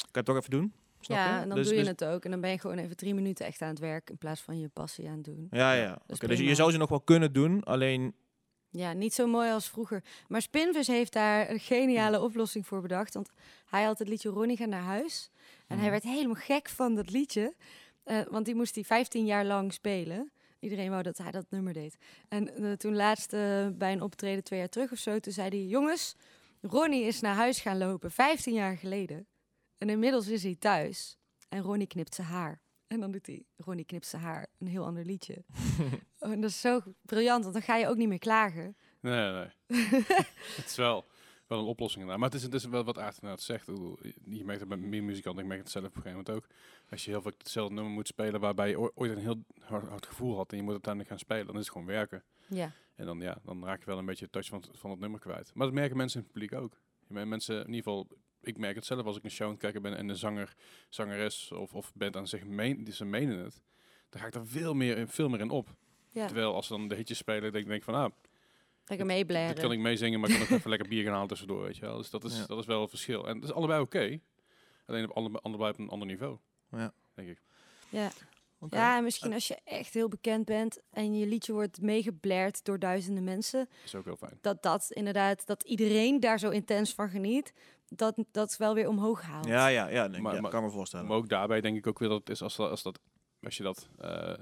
[0.00, 0.72] kan het toch even doen?
[1.00, 1.40] Snap Ja, je?
[1.42, 2.24] en dan Dus- doe je dus- het ook.
[2.24, 4.58] En dan ben je gewoon even drie minuten echt aan het werk in plaats van
[4.58, 5.46] je passie aan het doen.
[5.50, 5.98] Ja, ja.
[6.06, 8.14] Oké, dus je zou ze nog wel kunnen doen, alleen...
[8.70, 10.04] Ja, niet zo mooi als vroeger.
[10.28, 13.14] Maar Spinvis heeft daar een geniale oplossing voor bedacht.
[13.14, 13.30] Want
[13.66, 15.30] hij had het liedje Ronnie gaat naar huis.
[15.66, 15.90] En hij Mhm.
[15.90, 17.54] werd helemaal gek van dat liedje.
[18.04, 20.32] Eh, want die moest hij 15 jaar lang spelen.
[20.60, 21.96] Iedereen wou dat hij dat nummer deed.
[22.28, 25.48] En eh, toen laatst eh, bij een optreden twee jaar terug of zo, toen zei
[25.48, 25.66] hij...
[25.66, 26.16] Jongens,
[26.60, 29.26] Ronnie is naar huis gaan lopen 15 jaar geleden.
[29.78, 31.18] En inmiddels is hij thuis.
[31.48, 32.60] En Ronnie knipt zijn haar.
[32.86, 34.46] En dan doet hij Ronnie knipt zijn haar.
[34.58, 35.44] Een heel ander liedje.
[36.22, 38.76] Oh, en dat is zo briljant, want dan ga je ook niet meer klagen.
[39.00, 39.48] Nee, nee.
[40.56, 41.04] het is wel,
[41.52, 42.18] wel een oplossing inderdaad.
[42.24, 43.66] Maar het is, het is wel wat Aart inderdaad zegt.
[44.24, 46.50] Je merkt het bij meer muzikanten, ik merk het zelf op een gegeven moment ook.
[46.90, 49.88] Als je heel vaak hetzelfde nummer moet spelen waarbij je oo- ooit een heel hard,
[49.88, 52.22] hard gevoel had en je moet uiteindelijk gaan spelen, dan is het gewoon werken.
[52.48, 52.72] Ja.
[52.94, 54.98] En dan, ja, dan raak je wel een beetje het touch van, het- van het
[55.00, 55.50] nummer kwijt.
[55.54, 56.80] Maar dat merken mensen in het publiek ook.
[57.06, 58.08] Mensen, in ieder geval,
[58.40, 60.54] ik merk het zelf als ik een show aan het kijken ben en de zanger,
[60.88, 63.62] zangeres of, of band aan zich meen, die ze menen het,
[64.08, 65.68] dan ga ik er veel meer, in- veel meer in op.
[66.10, 66.26] ja.
[66.26, 68.12] Terwijl als ze dan de hitjes spelen, denk ik denk van, ah,
[68.86, 69.54] Lekker dat meeblaren.
[69.54, 71.82] kan ik meezingen, maar ik kan ook even lekker bier gaan halen tussendoor, weet je
[71.82, 71.96] wel.
[71.96, 72.46] Dus dat is, Ja.
[72.46, 73.28] dat is wel een verschil.
[73.28, 74.18] En dat is allebei oké.
[74.86, 76.36] Alleen op alle, allebei op een ander niveau,
[76.70, 76.92] Ja.
[77.14, 77.42] denk ik.
[77.88, 78.10] Ja.
[78.70, 82.78] Ja, en misschien als je echt heel bekend bent en je liedje wordt meegeblerd door
[82.78, 84.38] duizenden mensen, Dat is ook heel fijn.
[84.40, 87.52] dat dat inderdaad, dat iedereen daar zo intens van geniet,
[87.88, 89.46] dat dat wel weer omhoog haalt.
[89.46, 91.06] Ja, ja, ja, denk, Maar- ja maar- kan me voorstellen.
[91.06, 92.98] Maar ook daarbij denk ik ook weer dat het is als, dat- als, dat,
[93.42, 94.34] als je dat eh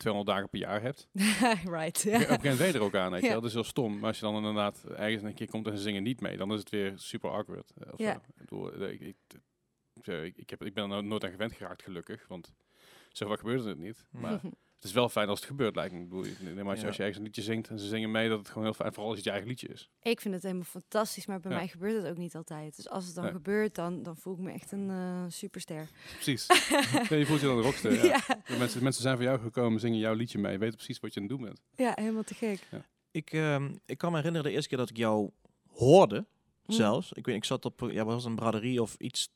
[0.00, 1.08] 200 dagen per jaar hebt.
[1.78, 2.04] right.
[2.06, 2.18] Op Ja.
[2.18, 3.40] een gegeven moment er ook aan, weet je wel.
[3.40, 3.98] Dat is heel stom.
[3.98, 6.52] Maar als je dan inderdaad ergens een keer komt en ze zingen niet mee, dan
[6.52, 7.72] is het weer super awkward.
[7.76, 8.14] eh, Ja.
[8.14, 9.16] Ik, bedoel, eh, ik, ik,
[10.02, 12.24] ik, ik, heb, ik ben er nooit aan gewend geraakt, gelukkig.
[12.28, 12.52] Want
[13.12, 14.06] zo vaak gebeurt het niet.
[14.10, 14.40] Maar
[14.80, 16.00] het is wel fijn als het gebeurt, lijkt me.
[16.00, 18.28] Ik bedoel, maar als, je, als je ergens een liedje zingt en ze zingen mee,
[18.28, 19.90] dat het gewoon heel fijn, vooral als het je eigen liedje is.
[20.02, 21.56] Ik vind het helemaal fantastisch, maar bij Ja.
[21.56, 22.76] mij gebeurt het ook niet altijd.
[22.76, 25.88] Dus als het dan gebeurt, dan, dan voel ik me echt een eh, superster.
[26.14, 26.46] Precies.
[27.08, 27.92] ja, je voelt je dan een rockster.
[27.92, 28.04] Ja.
[28.04, 28.20] Ja.
[28.44, 31.20] De mensen, mensen zijn voor jou gekomen, zingen jouw liedje mee, weten precies wat je
[31.20, 31.60] aan het doen bent.
[31.74, 32.68] ja, helemaal te gek.
[33.10, 35.30] Ik, ehm, ik kan me herinneren de eerste keer dat ik jou
[35.68, 36.26] hoorde,
[36.64, 36.72] Hm.
[36.72, 37.12] zelfs.
[37.12, 39.28] Ik weet, ik zat op, ja, was een braderie of iets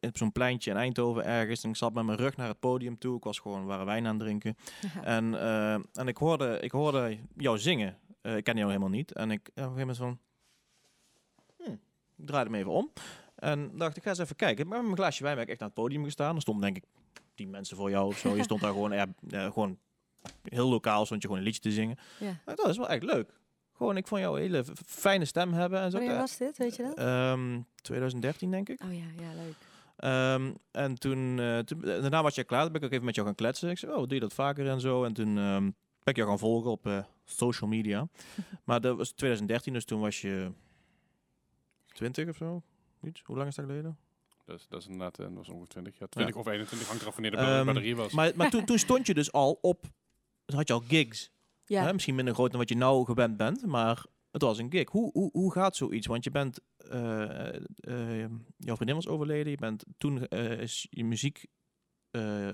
[0.00, 1.64] op zo'n pleintje in Eindhoven ergens.
[1.64, 3.16] En ik zat met mijn rug naar het podium toe.
[3.16, 4.56] Ik was gewoon, waren wijn aan het drinken.
[5.02, 7.98] En, eh, en ik, hoorde, ik hoorde jou zingen.
[8.20, 9.12] Eh, ik ken jou helemaal niet.
[9.12, 10.18] En ik eh, op een gegeven moment van...
[11.66, 11.72] hm,
[12.16, 12.92] ik draaide me even om.
[13.34, 14.66] En dacht, ik ga eens even kijken.
[14.66, 16.34] Maar met mijn glaasje wijn ben ik echt aan het podium gestaan.
[16.34, 16.90] Er stonden denk ik
[17.34, 18.36] tien mensen voor jou of zo.
[18.36, 19.06] Je stond daar gewoon, ja,
[19.50, 19.78] gewoon
[20.42, 21.04] heel lokaal.
[21.04, 21.98] Stond je gewoon een liedje te zingen.
[22.18, 22.40] Ja.
[22.44, 23.40] Dat is wel echt leuk.
[23.80, 25.80] Gewoon, ik vond jou een hele fijne stem hebben.
[25.80, 25.98] En zo.
[25.98, 26.94] Wanneer was dit, weet je dat?
[26.94, 28.82] Ehm, 2013 denk ik.
[28.82, 29.54] Oh ja, ja, leuk.
[30.00, 33.04] Ehm, en toen, eh, toen, eh, daarna was je klaar, toen ben ik ook even
[33.04, 33.70] met jou gaan kletsen.
[33.70, 35.04] Ik zei, oh, doe je dat vaker en zo.
[35.04, 38.08] En toen ehm, ben ik jou gaan volgen op eh, social media.
[38.64, 40.52] maar dat was 2013, dus toen was je
[41.92, 42.62] 20 of zo.
[43.02, 43.22] Iets?
[43.24, 43.98] Hoe lang is dat geleden?
[44.44, 47.30] Dus dat is inderdaad dat was ongeveer 20, ja, 20 of 21, hangt eraf wanneer
[47.30, 48.12] de Ehm, batterie was.
[48.12, 49.84] Maar, maar toen, toen stond je dus al op,
[50.46, 51.30] had je al gigs.
[51.64, 51.84] Ja.
[51.84, 51.92] Hè?
[51.92, 54.90] Misschien minder groot dan wat je nou gewend bent, maar het was een gig.
[54.90, 56.06] Hoe, hoe, hoe gaat zoiets?
[56.06, 61.04] Want je bent, eh, eh, jouw vriendin was overleden, je bent toen eh, is je
[61.04, 61.46] muziek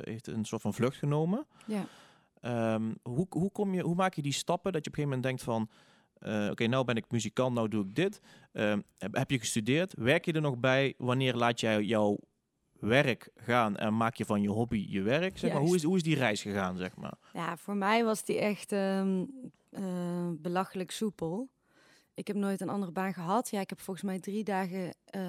[0.03, 1.47] heeft een soort van vlucht genomen.
[1.67, 1.87] ja.
[2.41, 5.23] Ehm, hoe, hoe, kom je, hoe maak je die stappen dat je op een gegeven
[5.23, 5.71] moment denkt van,
[6.51, 8.21] oké, nou ben ik muzikant, nou doe ik dit.
[8.53, 9.95] Ehm, heb, je gestudeerd?
[9.95, 10.95] Werk je er nog bij?
[10.99, 12.19] Wanneer laat jij jouw
[12.73, 15.39] werk gaan en maak je van je hobby je werk?
[15.39, 17.19] Zeg maar, hoe, is, hoe is die reis gegaan, zeg maar?
[17.33, 19.25] Ja, voor mij was die echt ehm,
[19.71, 21.51] eh, belachelijk soepel.
[22.17, 23.51] Ik heb nooit een andere baan gehad.
[23.51, 25.21] Ja, ik heb volgens mij drie dagen eh,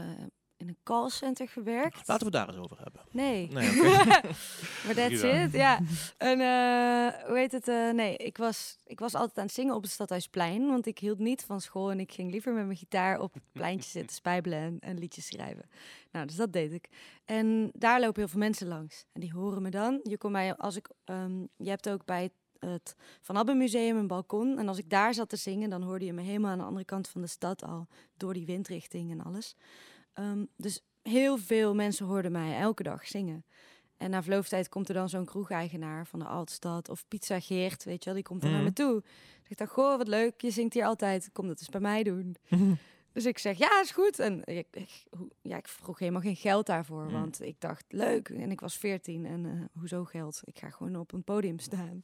[0.58, 2.08] in een callcenter gewerkt.
[2.08, 3.02] Laten we daar eens over hebben.
[3.12, 3.48] Nee.
[3.52, 3.94] Nee, oké.
[4.86, 5.80] maar that's it, ja.
[6.18, 7.68] En eh, hoe heet het?
[7.68, 10.68] eh, nee, ik was, ik was altijd aan het zingen op het Stadhuisplein.
[10.68, 13.44] Want ik hield niet van school en ik ging liever met mijn gitaar op het
[13.52, 15.70] pleintje zitten spijbelen en, en liedjes schrijven.
[16.12, 16.90] Nou, dus dat deed ik.
[17.26, 19.06] En daar lopen heel veel mensen langs.
[19.14, 20.00] En die horen me dan.
[20.04, 24.08] Je kon mij, als ik, ehm, je hebt ook bij het Van Abbe Museum een
[24.08, 24.58] balkon.
[24.60, 26.86] En als ik daar zat te zingen, dan hoorde je me helemaal aan de andere
[26.86, 27.88] kant van de stad al.
[28.18, 29.56] Door die windrichting en alles.
[30.14, 33.46] Ehm, dus heel veel mensen hoorden mij elke dag zingen.
[33.98, 37.40] En na verloop van tijd komt er dan zo'n kroegeigenaar van de Altstad of Pizza
[37.40, 38.68] Geert, weet je wel, die komt dan naar Mhm.
[38.70, 39.04] me toe.
[39.44, 42.36] Zegt dan, goh, wat leuk, je zingt hier altijd, kom dat eens bij mij doen.
[43.12, 44.20] Dus ik zeg, ja, is goed.
[44.20, 44.68] En ik,
[45.42, 47.12] ja, ik vroeg helemaal geen geld daarvoor, Mm.
[47.12, 48.30] want ik dacht, leuk.
[48.30, 50.42] En ik was veertien en eh, hoezo geld?
[50.44, 52.02] Ik ga gewoon op een podium staan.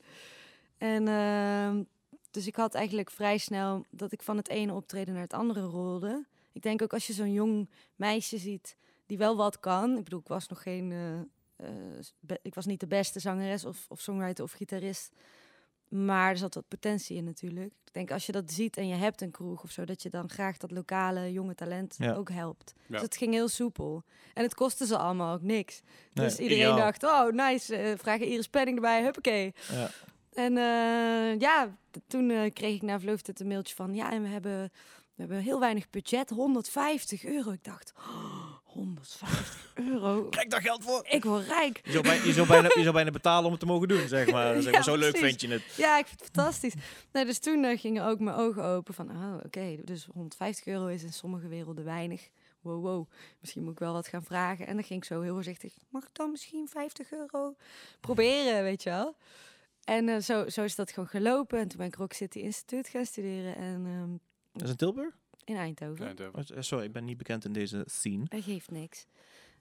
[0.78, 1.84] En ehm,
[2.32, 5.62] dus ik had eigenlijk vrij snel dat ik van het ene optreden naar het andere
[5.62, 6.26] rolde.
[6.52, 9.98] Ik denk ook als je zo'n jong meisje ziet die wel wat kan.
[9.98, 11.20] Ik bedoel, ik was nog geen eh,
[11.70, 11.76] eh,
[12.20, 15.12] be- ik was niet de beste zangeres of, of songwriter of gitarist.
[15.90, 17.74] Maar er zat wat potentie in natuurlijk.
[17.86, 20.10] Ik denk als je dat ziet en je hebt een kroeg of zo, dat je
[20.10, 22.14] dan graag dat lokale jonge talent Ja.
[22.14, 22.74] ook helpt.
[22.76, 22.84] Ja.
[22.88, 24.04] Dus het ging heel soepel.
[24.34, 25.82] En het kostte ze allemaal ook niks.
[26.14, 26.78] Nee, dus iedereen ideaal.
[26.78, 29.54] dacht, oh nice, eh vragen Iris Penning erbij, huppakee.
[29.72, 29.90] Ja.
[30.34, 33.96] En eh, ja, toen eh, kreeg ik na van tijd een mailtje van...
[33.96, 34.72] ja, en we hebben,
[35.16, 37.52] we hebben heel weinig budget, 150 euro.
[37.52, 40.24] Ik dacht, oh, 150 euro?
[40.30, 41.06] Krijg daar geld voor.
[41.10, 41.82] Ik word rijk.
[41.84, 44.08] Je zou, bijna, je, zou bijna, je zou bijna betalen om het te mogen doen,
[44.08, 44.54] zeg maar.
[44.54, 45.64] Zeg maar Ja, zo leuk vind je het.
[45.78, 46.74] Ja, ik vind het fantastisch.
[47.12, 49.10] Nee, dus toen eh, gingen ook mijn ogen open van...
[49.10, 52.30] oh, oké, dus 150 euro is in sommige werelden weinig.
[52.62, 54.68] Wow, wow, misschien moet ik wel wat gaan vragen.
[54.68, 55.74] En dan ging ik zo heel voorzichtig...
[55.90, 57.56] mag ik dan misschien 50 euro
[58.00, 59.16] proberen, weet je wel?
[59.84, 61.60] En eh, zo, zo is dat gewoon gelopen.
[61.60, 63.56] En toen ben ik Rock City Instituut gaan studeren.
[63.56, 64.12] En ehm,
[64.52, 65.18] Dat is in Tilburg?
[65.46, 66.06] in Eindhoven.
[66.08, 66.40] Eindhoven.
[66.56, 68.24] Oh, Sorry, ik ben niet bekend in deze scene.
[68.28, 69.06] Dat geeft niks.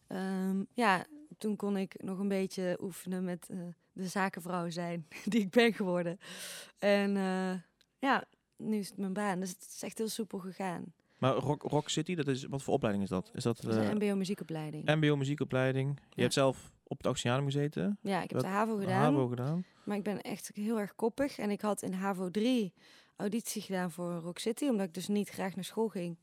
[0.07, 1.07] Ehm, ja,
[1.39, 3.59] toen kon ik nog een beetje oefenen met eh,
[3.93, 6.19] de zakenvrouw zijn die ik ben geworden.
[6.79, 7.53] En eh,
[7.99, 8.25] ja,
[8.57, 9.41] nu is het mijn baan.
[9.41, 10.85] Dus het is echt heel soepel gegaan.
[11.19, 13.31] Maar Rock, Rock City, dat is, wat voor opleiding is dat?
[13.35, 14.85] Is dat Het is eh, een mbo muziekopleiding.
[14.95, 15.95] MBO muziekopleiding?
[15.99, 16.23] Je Ja.
[16.23, 17.99] hebt zelf op het Oceanum gezeten?
[18.03, 19.03] ja, ik heb de HAVO gedaan.
[19.03, 19.65] HAVO gedaan?
[19.85, 21.39] Maar ik ben echt heel erg koppig.
[21.39, 22.73] En ik had in HAVO 3
[23.17, 24.65] auditie gedaan voor Rock City.
[24.69, 26.17] Omdat ik dus niet graag naar school ging.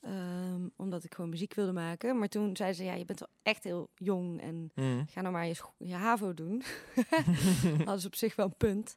[0.00, 2.18] Ehm, omdat ik gewoon muziek wilde maken.
[2.18, 4.40] Maar toen zei ze, ja, je bent wel echt heel jong.
[4.40, 5.04] En Mhm.
[5.06, 5.46] ga nou maar
[5.78, 6.62] je, HAVO doen.
[7.76, 8.96] Hadden ze op zich wel een punt.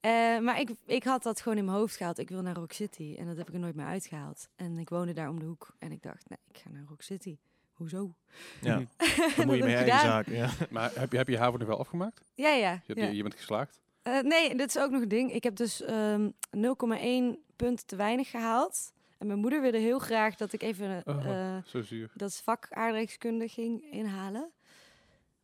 [0.00, 2.18] Eh, maar ik, ik had dat gewoon in mijn hoofd gehaald.
[2.18, 3.14] Ik wil naar Rock City.
[3.18, 4.48] En dat heb ik er nooit meer uitgehaald.
[4.56, 5.74] En ik woonde daar om de hoek.
[5.78, 7.36] En ik dacht, nee, ik ga naar Rock City.
[7.76, 8.14] Hoezo?
[8.60, 8.82] Ja,
[9.36, 10.26] dan moet je mee eigen zaak.
[10.28, 10.50] Ja.
[10.70, 12.20] Maar heb je, heb je HAVO nog wel afgemaakt?
[12.34, 12.70] Ja, ja.
[12.72, 13.06] Je, hebt, ja.
[13.06, 13.80] je, je bent geslaagd?
[14.02, 15.32] Eh, nee, dit is ook nog een ding.
[15.32, 18.92] Ik heb dus ehm 0,1 punt te weinig gehaald.
[19.18, 21.02] En mijn moeder wilde heel graag dat ik even
[21.66, 22.10] Zo zuur.
[22.14, 24.50] dat vak aardrijkskunde ging inhalen.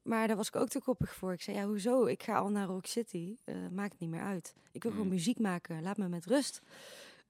[0.02, 1.32] Maar daar was ik ook te koppig voor.
[1.32, 2.06] Ik zei, ja, hoezo?
[2.06, 3.36] Ik ga al naar Rock City.
[3.44, 4.54] Eh, maakt het niet meer uit.
[4.72, 5.16] Ik wil gewoon Hmm.
[5.16, 5.82] muziek maken.
[5.82, 6.62] Laat me met rust.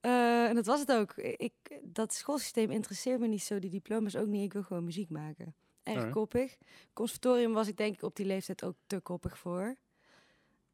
[0.03, 1.17] Eh, en dat was het ook.
[1.17, 3.59] Ik, dat schoolsysteem interesseert me niet zo.
[3.59, 4.45] Die diploma's ook niet.
[4.45, 5.55] Ik wil gewoon muziek maken.
[5.83, 6.57] Erg koppig.
[6.93, 9.77] Conservatorium was ik denk ik op die leeftijd ook te koppig voor.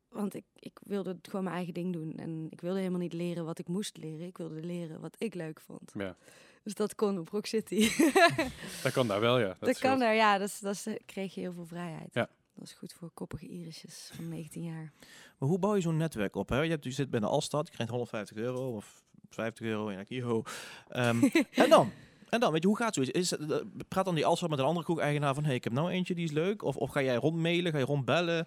[0.08, 2.12] Want ik, ik wilde gewoon mijn eigen ding doen.
[2.16, 4.26] En ik wilde helemaal niet leren wat ik moest leren.
[4.26, 5.92] Ik wilde leren wat ik leuk vond.
[5.94, 6.16] Ja.
[6.62, 7.88] Dus dat kon op Rock City.
[8.82, 9.56] Dat kan daar wel, ja.
[9.60, 10.38] Dat, kan daar, ja.
[10.38, 12.14] Dat, is- dat is- kreeg je heel veel vrijheid.
[12.14, 12.28] Ja.
[12.54, 14.92] Dat is goed voor koppige Irisjes van 19 jaar.
[15.38, 16.48] Maar hoe bouw je zo'n netwerk op?
[16.48, 16.60] Hè?
[16.62, 19.88] Je, hebt, je zit bij de Alstad, je krijgt 150 euro of 50 euro.
[19.88, 20.42] En, yo.
[20.88, 21.90] Ehm, en dan?
[22.28, 23.12] En dan, weet je, hoe gaat zoiets?
[23.12, 23.56] Is, eh,
[23.88, 25.44] praat dan die Alstad met een andere kroeg-eigenaar van...
[25.44, 26.62] hey, ik heb nou eentje, die is leuk.
[26.62, 28.46] Of, of ga jij rondmailen, ga je rondbellen?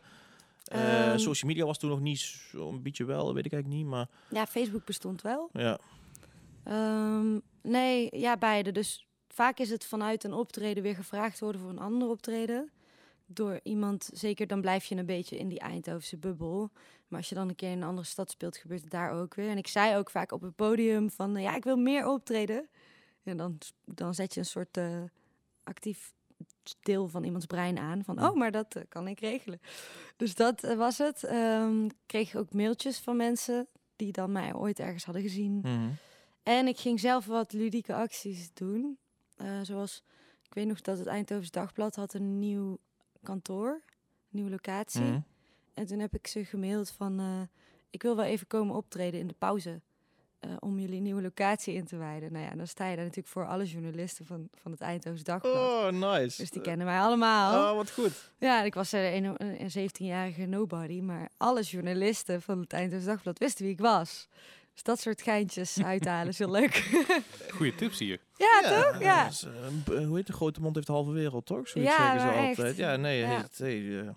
[0.63, 1.17] Eh, Ehm.
[1.17, 2.19] social media was toen nog niet
[2.51, 3.91] zo'n beetje wel, weet ik eigenlijk niet.
[3.91, 5.49] Maar Ja, Facebook bestond wel.
[5.53, 5.79] ja,
[6.63, 8.71] Ehm, nee, ja, beide.
[8.71, 12.71] Dus vaak is het vanuit een optreden weer gevraagd worden voor een ander optreden.
[13.25, 16.71] Door iemand, zeker dan blijf je een beetje in die Eindhovense bubbel.
[17.11, 19.33] Maar als je dan een keer in een andere stad speelt, gebeurt het daar ook
[19.33, 19.49] weer.
[19.49, 22.69] En ik zei ook vaak op het podium van, eh, ja, ik wil meer optreden.
[23.23, 25.03] En dan, dan zet je een soort eh,
[25.63, 26.13] actief
[26.79, 28.03] deel van iemands brein aan.
[28.03, 29.61] Van, oh, maar dat eh, kan ik regelen.
[30.15, 31.23] Dus dat was het.
[31.23, 35.59] Ehm kreeg ook mailtjes van mensen die dan mij ooit ergens hadden gezien.
[35.61, 35.89] Mhm.
[36.43, 38.97] En ik ging zelf wat ludieke acties doen.
[39.61, 40.03] Zoals,
[40.43, 42.77] ik weet nog dat het Eindhovens Dagblad had een nieuw
[43.23, 43.81] kantoor, een
[44.29, 45.01] nieuwe locatie.
[45.01, 45.19] Mhm.
[45.81, 47.41] En toen heb ik ze gemaild van, eh,
[47.89, 49.81] ik wil wel even komen optreden in de pauze.
[50.39, 52.31] eh, om jullie nieuwe locatie in te wijden.
[52.31, 55.53] Nou ja, dan sta je daar natuurlijk voor alle journalisten van, van het Eindhovens Dagblad.
[55.53, 56.41] Oh, nice.
[56.41, 57.69] Dus die kennen mij allemaal.
[57.71, 58.31] Oh, wat goed.
[58.37, 63.39] Ja, ik was er een, een 17-jarige nobody, maar alle journalisten van het Eindhovens Dagblad
[63.39, 64.27] wisten wie ik was.
[64.73, 66.75] Dus dat soort geintjes uithalen is heel leuk.
[67.55, 68.19] Goeie tips hier.
[68.37, 69.01] ja, toch?
[69.01, 69.27] Ja.
[69.27, 71.67] is, eh, hoe heet de grote mond heeft de halve wereld, toch?
[71.67, 72.59] Zoiets Ja, zeggen ze altijd.
[72.67, 72.77] echt.
[72.77, 73.45] Ja, nee, Ja.
[73.57, 74.15] hey, n-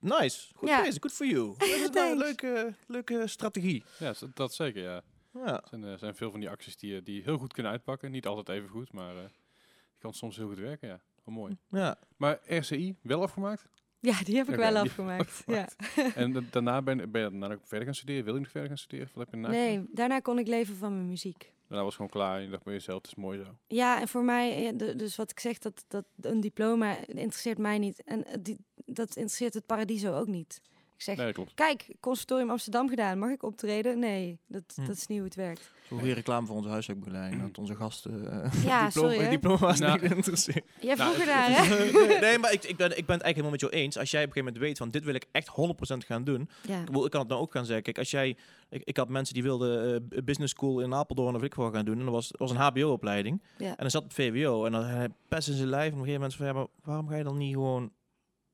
[0.00, 0.54] nice.
[0.54, 0.82] Goed Ja.
[0.82, 1.54] bezig, good for you.
[1.58, 3.84] Dat is een leuke, leuke strategie.
[3.98, 5.02] Ja, dat, zeker, ja.
[5.32, 5.60] Ja.
[5.62, 8.10] Er zijn, eh, zijn veel van die acties die, eh, die heel goed kunnen uitpakken.
[8.10, 11.00] Niet altijd even goed, maar eh het kan soms heel goed werken, ja.
[11.24, 11.56] Wel mooi.
[11.70, 11.98] ja.
[12.16, 13.68] Maar RCI, wel afgemaakt?
[14.00, 15.42] Ja, die heb ik wel afgemaakt.
[15.46, 15.68] Ja.
[16.14, 18.24] en da- daarna ben, ben je daarna ook verder gaan studeren?
[18.24, 19.10] Wil je nog verder gaan studeren?
[19.14, 19.74] Wat heb je daarna gedaan?
[19.78, 21.52] Nee, daarna kon ik leven van mijn muziek.
[21.68, 23.50] Daarna was gewoon klaar je dacht bij jezelf, het is mooi zo.
[23.66, 28.02] Ja, en voor mij, dus wat ik zeg, dat, dat een diploma interesseert mij niet.
[28.04, 28.54] En eh,
[28.86, 30.60] dat interesseert het Paradiso ook niet.
[30.96, 33.98] Ik zeg, Nee, kijk, conservatorium Amsterdam gedaan, mag ik optreden?
[33.98, 34.84] Nee, dat, Hm.
[34.86, 35.70] dat is niet hoe het werkt.
[35.88, 37.42] Zo weer reclame voor onze huiswerkbegeleiding.
[37.42, 39.30] Dat onze gasten eh, Ja, diploma, sorry, hè?
[39.30, 40.62] diploma's Nou, niet interesseren.
[40.80, 41.66] Jij Nou, vroeg het- ernaar,
[42.12, 42.18] hè?
[42.20, 43.98] nee, maar ik, ik, ben, ik ben het eigenlijk helemaal met jou eens.
[43.98, 46.48] Als jij op een gegeven moment weet van dit wil ik echt 100% gaan doen.
[46.68, 46.78] Ja.
[46.80, 47.82] Ik, bedoel, ik kan het nou ook gaan zeggen.
[47.84, 48.36] Kijk, als jij,
[48.68, 51.84] ik, ik had mensen die wilden eh, business school in Apeldoorn of ik wat gaan
[51.84, 51.98] doen.
[51.98, 53.42] En dat was, was een HBO-opleiding.
[53.58, 53.66] Ja.
[53.68, 54.64] En dan zat op VWO.
[54.64, 55.86] En dan hij pest in zijn lijf.
[55.92, 57.92] En op een gegeven moment van ja, maar waarom ga je dan niet gewoon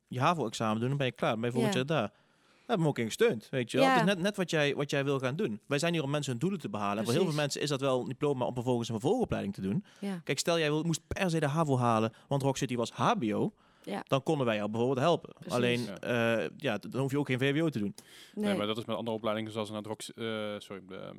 [0.06, 1.30] je HAVO-examen doen, dan ben je klaar.
[1.32, 1.84] Dan ben je volgend Ja.
[1.86, 2.12] jaar daar.
[2.70, 3.86] Daar hebben hem ook in gesteund, weet je wel.
[3.86, 3.92] Ja.
[3.92, 5.60] Het is net, net wat, jij, wat jij wil gaan doen.
[5.66, 6.98] Wij zijn hier om mensen hun doelen te behalen.
[6.98, 9.60] En voor heel veel mensen is dat wel een diploma om vervolgens een vervolgopleiding te
[9.60, 9.84] doen.
[9.98, 10.20] Ja.
[10.24, 13.52] Kijk, stel jij wil, moest per se de HAVO halen, want Rock City was HBO.
[13.84, 14.02] Ja.
[14.06, 15.32] Dan konden wij jou bijvoorbeeld helpen.
[15.34, 15.52] Precies.
[15.52, 15.98] Alleen, Ja.
[16.42, 17.94] eh, ja, dan hoef je ook geen VWO te doen.
[18.34, 18.44] Nee.
[18.44, 18.56] Nee.
[18.56, 20.24] maar dat is met andere opleidingen zoals naar de Rock, eh,
[20.58, 21.10] sorry, de,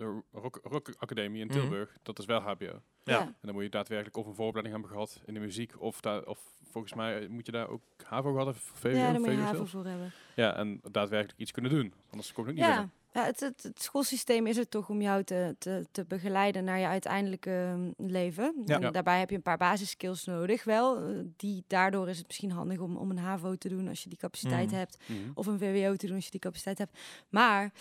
[0.00, 1.58] de Rock, Rock Academie in Mhm.
[1.58, 1.96] Tilburg.
[2.02, 2.64] Dat is wel HBO.
[2.66, 2.82] En
[3.14, 3.34] Ja.
[3.40, 5.80] dan moet je daadwerkelijk of een vooropleiding hebben gehad in de muziek.
[5.80, 6.38] Of, daar, of
[6.70, 8.62] volgens mij moet je daar ook HAVO gehad hebben.
[8.62, 10.12] of VWO, Ja, daar moet je HAVO voor hebben.
[10.36, 11.94] Ja, en daadwerkelijk iets kunnen doen.
[12.10, 12.66] Anders kom je ook niet.
[12.66, 16.64] Ja, ja het, het, het schoolsysteem is er toch om jou te, te, te begeleiden
[16.64, 18.62] naar je uiteindelijke mm, leven.
[18.64, 18.74] Ja.
[18.74, 18.90] En Ja.
[18.90, 20.96] daarbij heb je een paar basiskills nodig wel.
[21.08, 24.08] eh, Die, daardoor is het misschien handig om, om een HAVO te doen als je
[24.08, 24.76] die capaciteit Mhm.
[24.76, 24.98] hebt.
[25.06, 25.18] Mhm.
[25.34, 26.98] Of een VWO te doen als je die capaciteit hebt.
[27.28, 27.72] Maar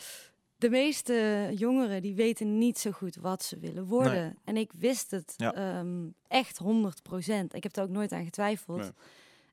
[0.60, 4.38] de meeste jongeren die weten niet zo goed wat ze willen worden.
[4.44, 5.54] En ik wist het Ja.
[5.54, 8.80] ehm, echt 100% Ik heb er ook nooit aan getwijfeld.
[8.80, 8.92] Nee.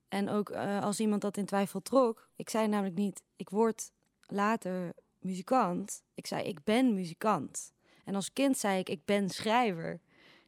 [0.08, 3.90] En ook eh, als iemand dat in twijfel trok, ik zei namelijk niet, ik word
[4.26, 6.02] later muzikant.
[6.14, 7.72] Ik zei, ik ben muzikant.
[8.04, 10.00] En als kind zei ik, ik ben schrijver.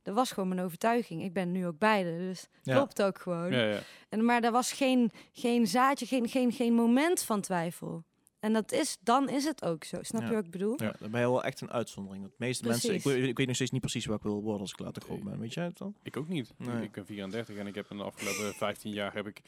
[0.02, 1.22] Dat was gewoon mijn overtuiging.
[1.22, 2.74] Ik ben nu ook beide, dus Ja.
[2.74, 3.52] klopt ook gewoon.
[3.52, 3.78] Ja, ja.
[4.08, 8.04] En, maar er was geen, geen zaadje, geen, geen, geen moment van twijfel.
[8.40, 9.98] En dat is, dan is het ook zo.
[10.02, 10.28] Snap Ja.
[10.28, 10.82] je wat ik bedoel?
[10.82, 12.24] Ja, dan ben je wel echt een uitzondering.
[12.24, 14.70] De meeste mensen, ik, ik weet nog steeds niet precies waar ik wil worden als
[14.72, 15.38] ik later groot ben.
[15.38, 15.94] Weet jij het dan?
[16.02, 16.52] Ik ook niet.
[16.56, 16.82] Nee.
[16.82, 19.40] Ik ben 34 en ik heb in de afgelopen 15 jaar heb ik,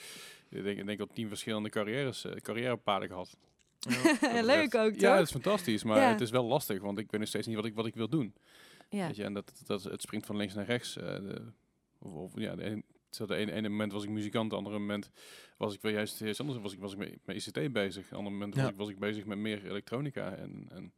[0.48, 3.37] denk, ik denk al 10 verschillende carrières, eh, carrièrepaden gehad.
[3.79, 5.16] Dat Leuk ook, Ja, toch?
[5.18, 6.09] het is fantastisch, maar Ja.
[6.11, 8.09] het is wel lastig, want ik weet nog steeds niet wat ik, wat ik wil
[8.09, 8.35] doen.
[8.88, 9.07] Ja.
[9.07, 10.96] Weet je, en dat, dat, het springt van links naar rechts.
[10.96, 11.42] eh, de,
[11.98, 12.83] of, of, ja, de
[13.16, 15.11] de ene, ene moment was ik muzikant, de andere moment
[15.57, 16.59] was ik wel juist iets anders.
[16.59, 18.09] Was ik, was ik met, met ICT bezig.
[18.09, 20.33] De andere moment was, ik, was ik bezig met meer elektronica.
[20.35, 20.92] En, en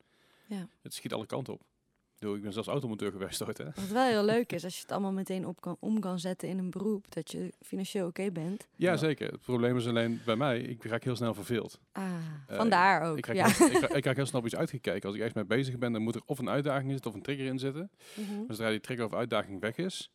[0.47, 0.69] Ja.
[0.83, 1.61] het schiet alle kanten op.
[1.61, 3.65] Ik, bedoel, ik ben zelfs automonteur geweest ooit, hè.
[3.65, 6.49] Wat wel heel leuk is, als je het allemaal meteen op kan, om kan zetten
[6.49, 8.67] in een beroep, dat je financieel oké bent.
[8.77, 8.97] Ja, Ja.
[8.97, 9.31] zeker.
[9.33, 11.81] Het probleem is alleen bij mij, ik raak heel snel verveeld.
[11.93, 12.05] Ah,
[12.47, 13.17] Eh, vandaar ook.
[13.19, 13.49] Ik raak, ja.
[13.49, 15.09] heel, ik, raak, ik raak heel snel op iets uitgekeken.
[15.09, 17.17] Als ik echt mee bezig ben, dan moet er of een uitdaging in zitten of
[17.17, 17.91] een trigger in zitten.
[18.17, 20.11] Maar zodra die trigger of uitdaging weg is,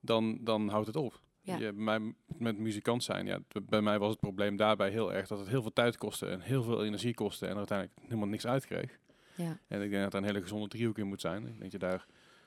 [0.00, 1.20] dan, dan houdt het op.
[1.42, 1.56] Ja.
[1.56, 5.38] Je, mij, met muzikant zijn, ja, bij mij was het probleem daarbij heel erg dat
[5.38, 8.46] het heel veel tijd kostte en heel veel energie kostte en er uiteindelijk helemaal niks
[8.46, 8.98] uitkreeg.
[9.34, 9.58] Ja.
[9.66, 11.46] En ik denk dat er een hele gezonde driehoek in moet zijn.
[11.46, 12.06] Ik denk dat je daar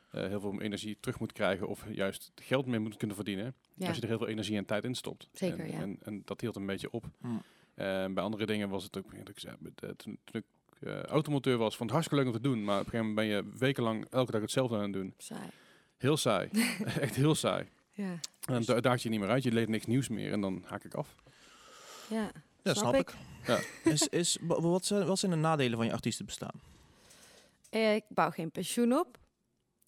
[0.09, 3.55] eh, heel veel energie terug moet krijgen of juist geld mee moet kunnen verdienen.
[3.73, 3.87] Ja.
[3.87, 5.29] Als je er heel veel energie en tijd in stopt.
[5.33, 5.79] Zeker, en, ja.
[5.79, 7.05] en, en dat hield een beetje op.
[7.21, 7.41] Hmm.
[7.73, 10.45] En bij andere dingen was het ook, ik zei, eh, toen, toen ik
[10.79, 12.63] eh, automonteur was, vond het hartstikke leuk om te doen.
[12.63, 15.13] Maar op een gegeven moment ben je wekenlang elke dag hetzelfde aan het doen.
[15.17, 15.49] Saai.
[16.03, 16.49] Heel saai.
[17.05, 17.67] Echt heel saai.
[17.91, 18.11] Ja.
[18.11, 18.19] En
[18.53, 20.83] dan da- daag je niet meer uit, je leert niks nieuws meer en dan haak
[20.83, 21.15] ik af.
[22.09, 22.31] Ja.
[22.63, 23.13] Ja, snap, ik.
[23.47, 23.59] Ja.
[23.83, 26.61] Is, is, wa- wat, zijn, wat zijn de nadelen van je artiestenbestaan?
[27.69, 29.17] Eh, Ik bouw geen pensioen op.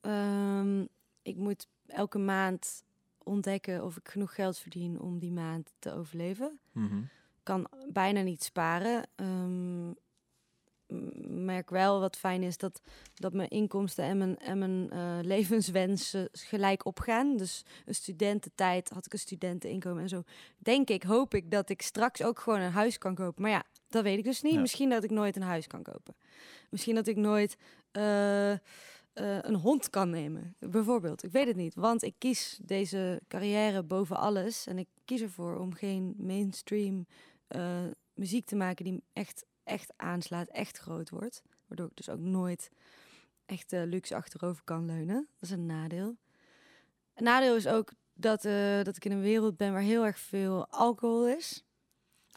[0.01, 0.81] Ehm,
[1.21, 2.83] ik moet elke maand
[3.23, 6.59] ontdekken of ik genoeg geld verdien om die maand te overleven.
[6.71, 7.01] Mhm.
[7.43, 9.03] kan bijna niet sparen.
[9.15, 9.89] Ehm,
[11.27, 12.81] merk wel wat fijn is dat,
[13.13, 17.37] dat mijn inkomsten en mijn, en mijn eh, levenswensen gelijk opgaan.
[17.37, 20.23] Dus een studententijd had ik een studenteninkomen en zo.
[20.57, 23.41] Denk ik, hoop ik dat ik straks ook gewoon een huis kan kopen.
[23.41, 24.53] Maar ja, dat weet ik dus niet.
[24.53, 24.59] Ja.
[24.59, 26.15] Misschien dat ik nooit een huis kan kopen.
[26.69, 27.57] Misschien dat ik nooit
[27.91, 28.57] eh, eh,
[29.13, 31.23] een hond kan nemen, bijvoorbeeld.
[31.23, 34.67] Ik weet het niet, want ik kies deze carrière boven alles.
[34.67, 37.05] En ik kies ervoor om geen mainstream
[38.13, 41.43] muziek te maken die echt, echt aanslaat, echt groot wordt.
[41.67, 42.69] Waardoor ik dus ook nooit
[43.45, 45.27] echt eh, luxe achterover kan leunen.
[45.39, 46.15] Dat is een nadeel.
[47.13, 50.19] Een nadeel is ook dat, eh, dat ik in een wereld ben waar heel erg
[50.19, 51.63] veel alcohol is.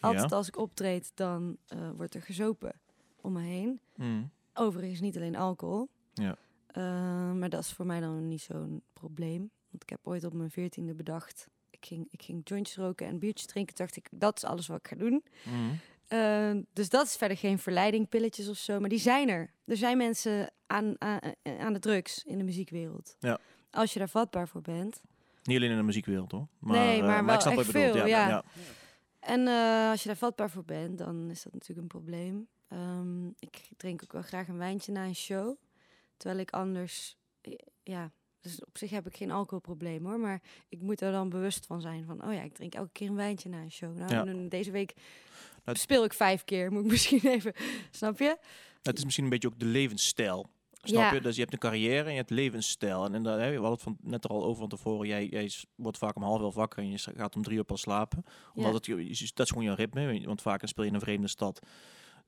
[0.00, 0.36] Altijd Ja.
[0.36, 2.80] als ik optreed, dan eh, wordt er gezopen
[3.20, 3.80] om me heen.
[3.94, 4.22] Mhm.
[4.54, 5.88] Overigens niet alleen alcohol.
[6.14, 6.36] Ja.
[6.66, 9.50] Eh, maar dat is voor mij dan niet zo'n probleem.
[9.70, 11.48] Want ik heb ooit op mijn veertiende bedacht...
[11.70, 13.74] Ik ging, ik ging jointjes roken en biertjes drinken.
[13.74, 15.24] Toen dacht ik, dat is alles wat ik ga doen.
[15.44, 15.74] Mhm.
[16.08, 18.80] Eh, dus dat is verder geen verleiding, pilletjes of zo.
[18.80, 19.50] Maar die zijn er.
[19.64, 21.20] Er zijn mensen aan, aan,
[21.58, 23.16] aan de drugs in de muziekwereld.
[23.18, 23.38] Ja.
[23.70, 25.00] Als je daar vatbaar voor bent.
[25.42, 26.46] Niet alleen in de muziekwereld hoor.
[26.58, 27.92] Maar, Nee, eh, maar ik snap wat echt je bedoelt.
[27.96, 28.28] veel, ja.
[28.28, 28.44] ja.
[29.20, 32.48] En eh, als je daar vatbaar voor bent, dan is dat natuurlijk een probleem.
[32.68, 35.56] Ehm, ik drink ook wel graag een wijntje na een show.
[36.16, 40.20] Terwijl ik anders, eh, ja, dus op zich heb ik geen alcoholprobleem hoor.
[40.20, 43.08] Maar ik moet er dan bewust van zijn van, oh ja, ik drink elke keer
[43.08, 43.96] een wijntje na een show.
[43.96, 44.48] Nou, Ja.
[44.48, 44.94] deze week
[45.72, 47.52] Dat- speel ik vijf keer, moet ik misschien even,
[47.90, 48.36] snap je?
[48.82, 50.46] Het is misschien een beetje ook de levensstijl.
[50.82, 51.12] Snap Ja.
[51.14, 51.20] je?
[51.20, 53.04] Dus je hebt een carrière en je hebt levensstijl.
[53.04, 55.06] En inderdaad, hè, we hadden het van, net er al over van tevoren.
[55.08, 57.80] Jij, jij wordt vaak om half elf wakker en je gaat om drie uur pas
[57.80, 58.24] slapen.
[58.54, 58.76] Omdat Ja.
[58.76, 60.20] het, je- je- dat is gewoon je ritme.
[60.20, 61.60] je, Want vaak speel je in een vreemde stad.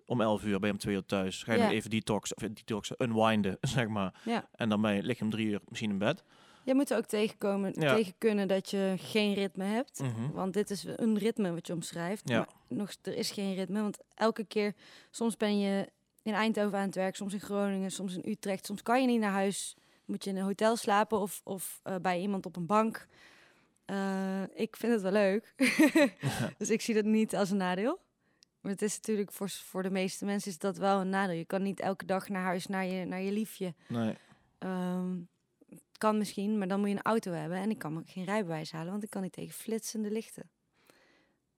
[0.07, 1.42] Om 11 uur ben je om twee uur thuis.
[1.42, 1.70] Ga je Ja.
[1.70, 4.20] even detox, of eh, detox, unwinden, zeg maar.
[4.24, 6.24] Ja, En dan ben je, lig je om drie uur misschien in bed.
[6.64, 7.94] Je moet er ook tegenkomen, Ja.
[7.94, 9.99] tegen kunnen dat je geen ritme hebt.
[10.01, 10.31] Mhm.
[10.33, 12.29] Want dit is een ritme wat je omschrijft.
[12.29, 12.38] Ja.
[12.38, 13.81] Maar nog, er is geen ritme.
[13.81, 14.75] Want elke keer,
[15.11, 15.88] soms ben je
[16.23, 18.66] in Eindhoven aan het werk, soms in Groningen, soms in Utrecht.
[18.66, 19.77] Soms kan je niet naar huis.
[20.05, 23.07] Moet je in een hotel slapen of, of eh, bij iemand op een bank.
[23.85, 25.55] Eh, ik vind het wel leuk.
[26.59, 28.01] dus ik zie dat niet als een nadeel.
[28.61, 31.37] Maar het is natuurlijk voor, voor de meeste mensen is dat wel een nadeel.
[31.37, 33.75] Je kan niet elke dag naar huis naar je, naar je liefje.
[33.88, 34.14] Nee.
[34.59, 35.16] Ehm,
[36.00, 37.58] kan misschien, maar dan moet je een auto hebben.
[37.58, 40.50] En ik kan geen rijbewijs halen, want ik kan niet tegen flitsende lichten.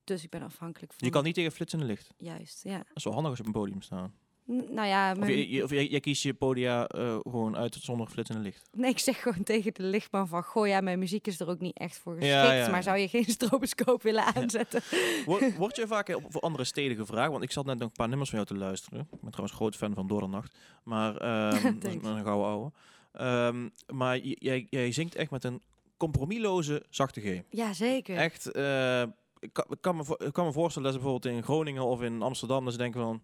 [0.05, 1.07] Dus ik ben afhankelijk van...
[1.07, 2.14] Je kan niet tegen flitsende licht.
[2.16, 2.76] Juist, ja.
[2.78, 4.11] Dat is wel handig als je op een podium staat.
[4.50, 7.74] N- nou ja, Of, je, je- of jij, jij kiest je podia eh, gewoon uit
[7.81, 8.68] zonder flitsende licht.
[8.72, 10.42] nee, ik zeg gewoon tegen de lichtman van...
[10.42, 12.35] Goh, ja, mijn muziek is er ook niet echt voor geschikt.
[12.35, 14.81] Ja, ja, Maar zou je geen stroboscoop willen aanzetten?
[15.26, 17.31] Word, word je vaak op, voor andere steden gevraagd?
[17.31, 19.00] Want ik zat net nog een paar nummers van jou te luisteren.
[19.12, 20.57] Ik ben trouwens groot fan van Doordernacht.
[20.83, 22.07] Maar ehm, is Thanks.
[22.07, 22.70] een gouden ouwe.
[23.12, 25.62] Ehm, maar jij, jij zingt echt met een
[25.96, 27.42] compromisloze zachte G.
[27.51, 28.16] Ja, zeker.
[28.16, 29.03] Echt, eh,
[29.38, 32.64] ik, kan, kan me, kan me voorstellen dat ze bijvoorbeeld in Groningen of in Amsterdam...
[32.64, 33.22] dat ze denken van,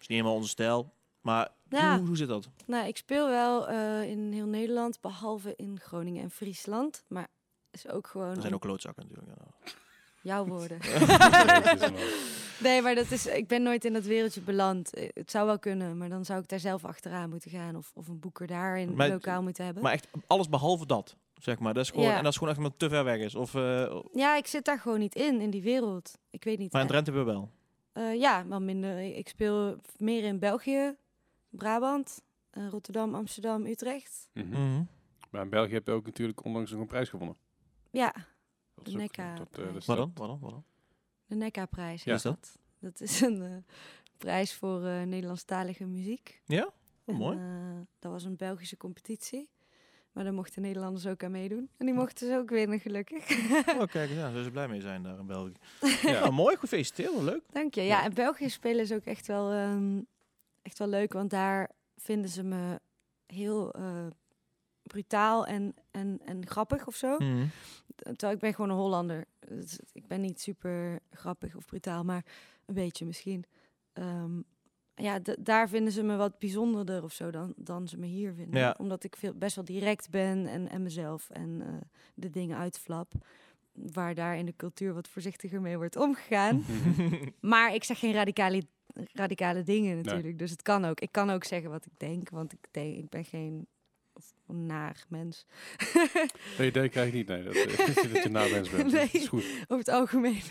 [0.00, 0.92] is niet helemaal onze stijl.
[1.20, 1.96] Maar Ja.
[1.98, 2.48] hoe, hoe zit dat?
[2.66, 7.04] Nou, ik speel wel eh, in heel Nederland, behalve in Groningen en Friesland.
[7.08, 7.28] Maar
[7.70, 9.38] is ook gewoon Er zijn ook klootzakken natuurlijk.
[9.38, 9.72] ja.
[10.22, 10.78] Jouw woorden.
[12.60, 14.94] Nee, maar dat is, ik ben nooit in dat wereldje beland.
[14.94, 17.76] Eh, Het zou wel kunnen, maar dan zou ik daar zelf achteraan moeten gaan.
[17.76, 19.82] Of, of een boeker daar in Maar- lokaal moeten hebben.
[19.82, 21.74] Maar echt alles behalve dat, zeg maar.
[21.74, 22.16] Dat is gewoon, Ja.
[22.16, 23.34] En dat is gewoon echt omdat het te ver weg is.
[23.34, 26.18] Of, eh, ja, ik zit daar gewoon niet in, in die wereld.
[26.30, 26.72] Ik weet niet.
[26.72, 27.50] maar in Drenthe weer wel.
[27.92, 28.98] eh, ja, wel minder.
[29.16, 30.94] Ik speel meer in België,
[31.50, 34.28] Brabant, eh, Rotterdam, Amsterdam, Utrecht.
[34.32, 34.48] Mhm.
[34.48, 34.82] Mhm.
[35.30, 37.36] Maar in België heb je ook natuurlijk onlangs nog een prijs gewonnen.
[37.90, 38.14] Ja,
[38.84, 39.86] De dat, eh, prijs.
[39.86, 40.12] Wat dat- dan?
[40.14, 40.38] Wat dan?
[40.40, 40.64] Wat dan?
[41.26, 42.04] de Nekka-prijs.
[42.04, 42.14] Ja.
[42.14, 42.58] is dat.
[42.78, 43.56] Dat is een eh,
[44.16, 46.42] prijs voor eh Nederlandstalige muziek.
[46.44, 46.64] Ja?
[46.64, 46.72] Oh,
[47.04, 47.36] En, mooi.
[47.38, 49.50] eh, dat was een Belgische competitie.
[50.12, 51.68] Maar daar mochten Nederlanders ook aan meedoen.
[51.76, 53.28] En die mochten ze ook winnen, gelukkig.
[53.80, 55.52] Oh, kijk, ja, zullen ze blij mee zijn daar in België.
[56.02, 56.10] Ja.
[56.10, 57.42] Ja, mooi, gefeliciteerd, leuk.
[57.52, 57.80] Dank je.
[57.82, 58.04] Ja, Ja.
[58.04, 60.00] en België spelen is ook echt wel, ehm,
[60.62, 61.12] echt wel leuk.
[61.12, 62.80] Want daar vinden ze me
[63.26, 64.06] heel eh,
[64.82, 67.18] brutaal en, en, en grappig of zo.
[67.18, 67.46] Mhm.
[68.02, 69.24] Terwijl ik ben gewoon een Hollander.
[69.48, 72.24] Dus ik ben niet super grappig of brutaal, maar
[72.66, 73.44] een beetje misschien.
[73.92, 74.40] Ehm,
[74.94, 78.60] ja, daar vinden ze me wat bijzonderder of zo dan, dan ze me hier vinden.
[78.60, 78.74] Ja.
[78.78, 81.74] Omdat ik veel, best wel direct ben en, en mezelf en eh,
[82.14, 83.12] de dingen uitflap.
[83.72, 86.64] Waar daar in de cultuur wat voorzichtiger mee wordt omgegaan.
[87.40, 88.62] Maar ik zeg geen radicale,
[89.12, 90.38] radicale dingen natuurlijk.
[90.38, 91.00] Dus het kan ook.
[91.00, 93.66] Ik kan ook zeggen wat ik denk, want ik, denk, ik ben geen
[94.52, 95.46] een naar mens.
[96.56, 97.42] Dat idee krijg ik niet, nee.
[97.42, 98.92] Dat, eh, dat je namens bent.
[98.92, 99.04] Nee.
[99.12, 99.44] Dat is goed.
[99.62, 100.42] Over het algemeen.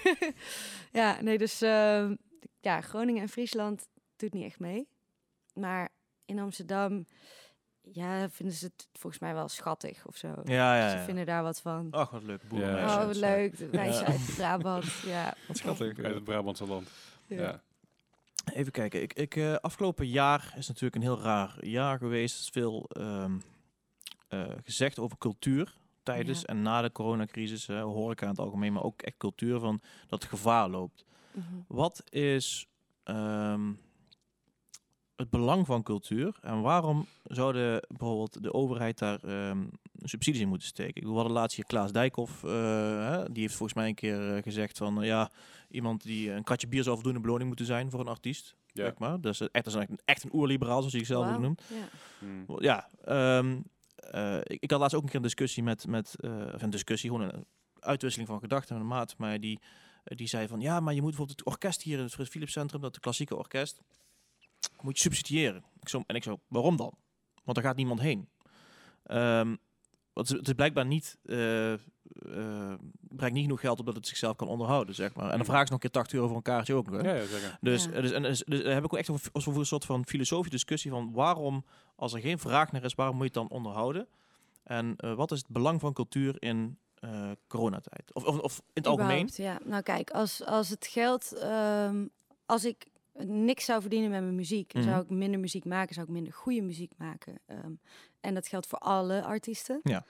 [1.02, 2.16] ja, nee, dus ehm,
[2.60, 4.88] ja, Groningen en Friesland doet niet echt mee.
[5.54, 5.90] Maar
[6.26, 7.06] in Amsterdam,
[7.82, 10.28] ja, vinden ze het volgens mij wel schattig of zo.
[10.44, 11.04] Ja, ja, Ze ja.
[11.04, 11.88] vinden daar wat van.
[11.92, 12.42] Ach, wat leuk.
[12.52, 12.86] Ja.
[12.86, 13.58] oh, wat leuk.
[13.58, 14.06] De meisje Ja.
[14.08, 14.86] uit Brabant.
[15.06, 15.34] Ja.
[15.48, 15.98] Wat schattig.
[16.00, 16.90] Uit het Brabantse land.
[17.28, 17.42] Ja.
[17.42, 17.62] Ja.
[18.54, 19.02] Even kijken.
[19.02, 22.36] Ik, ik, eh, afgelopen jaar is natuurlijk een heel raar jaar geweest.
[22.36, 23.42] Er is veel ehm, eh,
[24.64, 26.48] gezegd over cultuur tijdens Ja.
[26.48, 27.68] en na de coronacrisis.
[27.68, 31.06] Hè, horeca in het algemeen, maar ook echt cultuur van dat het gevaar loopt.
[31.32, 31.46] Mhm.
[31.68, 32.66] Wat is
[33.04, 33.72] ehm,
[35.16, 39.64] het belang van cultuur en waarom zouden bijvoorbeeld de overheid daar ehm,
[40.04, 41.08] subsidies in moeten steken?
[41.08, 42.50] We hadden laatst hier Klaas Dijkhoff, eh,
[43.10, 45.32] hè, die heeft volgens mij een keer eh, gezegd van eh, ja,
[45.70, 48.56] iemand die een kratje bier zou voldoende beloning moeten zijn voor een artiest.
[48.74, 48.84] Ja.
[48.84, 49.22] Zeg maar.
[49.22, 51.42] Dus echt, dat is echt een oerliberaal, zoals hij zichzelf ook Wauw.
[51.42, 51.62] noemt.
[51.70, 52.28] Ja.
[52.28, 52.46] Mm.
[52.60, 53.60] Ja, ehm,
[54.02, 57.10] eh, ik, had laatst ook een keer een discussie met, met eh, of een discussie,
[57.10, 57.46] gewoon een
[57.80, 59.60] uitwisseling van gedachten met een maat, maar die,
[60.04, 62.30] eh, die zei van, ja, maar je moet bijvoorbeeld het orkest hier in het Frits
[62.30, 63.82] Philips Centrum, dat klassieke orkest,
[64.82, 65.64] moet je subsidiëren.
[65.80, 66.94] Ik zo, en ik zo, waarom dan?
[67.44, 68.30] Want er gaat niemand heen.
[69.04, 69.56] Ehm,
[70.14, 71.18] want het is- blijkbaar niet,
[72.16, 75.30] eh, brengt niet genoeg geld op dat het zichzelf kan onderhouden, zeg maar.
[75.30, 76.92] En dan vragen ze nog een keer 80 euro voor een kaartje ook.
[76.92, 76.98] Hè?
[77.00, 77.58] Ja, ja, zeker.
[77.62, 77.92] Dus, Ja.
[77.92, 80.06] eh, dus, en, dus, dus daar heb ik ook echt over, over een soort van
[80.06, 83.58] filosofische discussie van waarom, als er geen vraag naar is, waarom moet je het dan
[83.58, 84.08] onderhouden?
[84.64, 88.14] En eh, wat is het belang van cultuur in eh, coronatijd?
[88.14, 89.30] Of, of, of in het algemeen?
[89.34, 92.06] Ja, nou kijk, als, als het geld, ehm,
[92.46, 92.86] als ik
[93.26, 94.84] niks zou verdienen met mijn muziek, Mhm.
[94.84, 97.40] zou ik minder muziek maken, zou ik minder goede muziek maken.
[97.46, 97.72] Ehm,
[98.20, 99.80] en dat geldt voor alle artiesten.
[99.84, 100.06] Ja.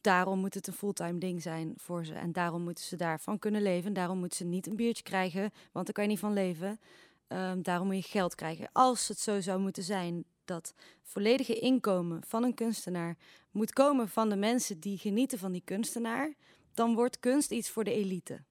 [0.00, 2.14] Daarom moet het een fulltime ding zijn voor ze.
[2.14, 3.86] En daarom moeten ze daarvan kunnen leven.
[3.86, 6.80] En daarom moeten ze niet een biertje krijgen, want daar kan je niet van leven.
[7.26, 8.68] Ehm, daarom moet je geld krijgen.
[8.72, 13.16] Als het zo zou moeten zijn dat volledige inkomen van een kunstenaar
[13.50, 16.34] moet komen van de mensen die genieten van die kunstenaar,
[16.74, 18.42] dan wordt kunst iets voor de elite.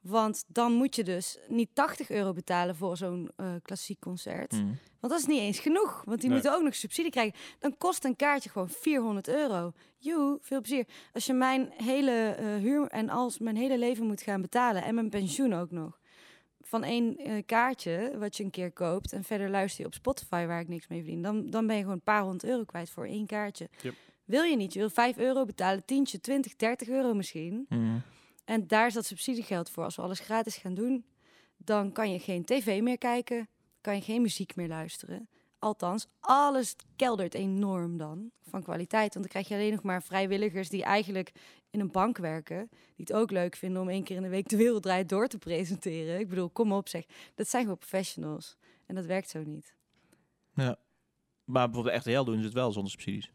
[0.00, 4.52] Want dan moet je dus niet 80 euro betalen voor zo'n eh, klassiek concert.
[4.52, 4.78] Mm.
[5.00, 6.02] Want dat is niet eens genoeg.
[6.04, 6.38] Want die Nee.
[6.38, 7.38] moeten ook nog subsidie krijgen.
[7.58, 9.72] Dan kost een kaartje gewoon 400 euro.
[9.98, 10.86] Joe, veel plezier.
[11.12, 14.82] Als je mijn hele eh, huur en als mijn hele leven moet gaan betalen.
[14.84, 15.98] En mijn pensioen ook nog.
[16.60, 19.12] Van één eh, kaartje wat je een keer koopt.
[19.12, 21.22] En verder luister je op Spotify waar ik niks mee verdien.
[21.22, 23.68] Dan, dan ben je gewoon een paar honderd euro kwijt voor één kaartje.
[23.82, 23.94] Yep.
[24.24, 24.72] Wil je niet?
[24.72, 25.84] Je wil 5 euro betalen.
[25.84, 27.66] Tientje, 20, 30 euro misschien.
[27.68, 28.02] Mm.
[28.48, 29.84] En daar is dat subsidiegeld voor.
[29.84, 31.04] Als we alles gratis gaan doen,
[31.56, 33.48] dan kan je geen tv meer kijken,
[33.80, 35.28] kan je geen muziek meer luisteren.
[35.58, 39.14] Althans, alles keldert enorm dan van kwaliteit.
[39.14, 41.32] Want dan krijg je alleen nog maar vrijwilligers die eigenlijk
[41.70, 42.68] in een bank werken.
[42.70, 45.28] Die het ook leuk vinden om één keer in de week de wereld draait door
[45.28, 46.20] te presenteren.
[46.20, 47.04] Ik bedoel, kom op zeg.
[47.34, 48.56] Dat zijn gewoon professionals.
[48.86, 49.74] En dat werkt zo niet.
[50.54, 50.76] Ja.
[51.44, 53.32] Maar bijvoorbeeld de RTL doen ze het wel zonder subsidies.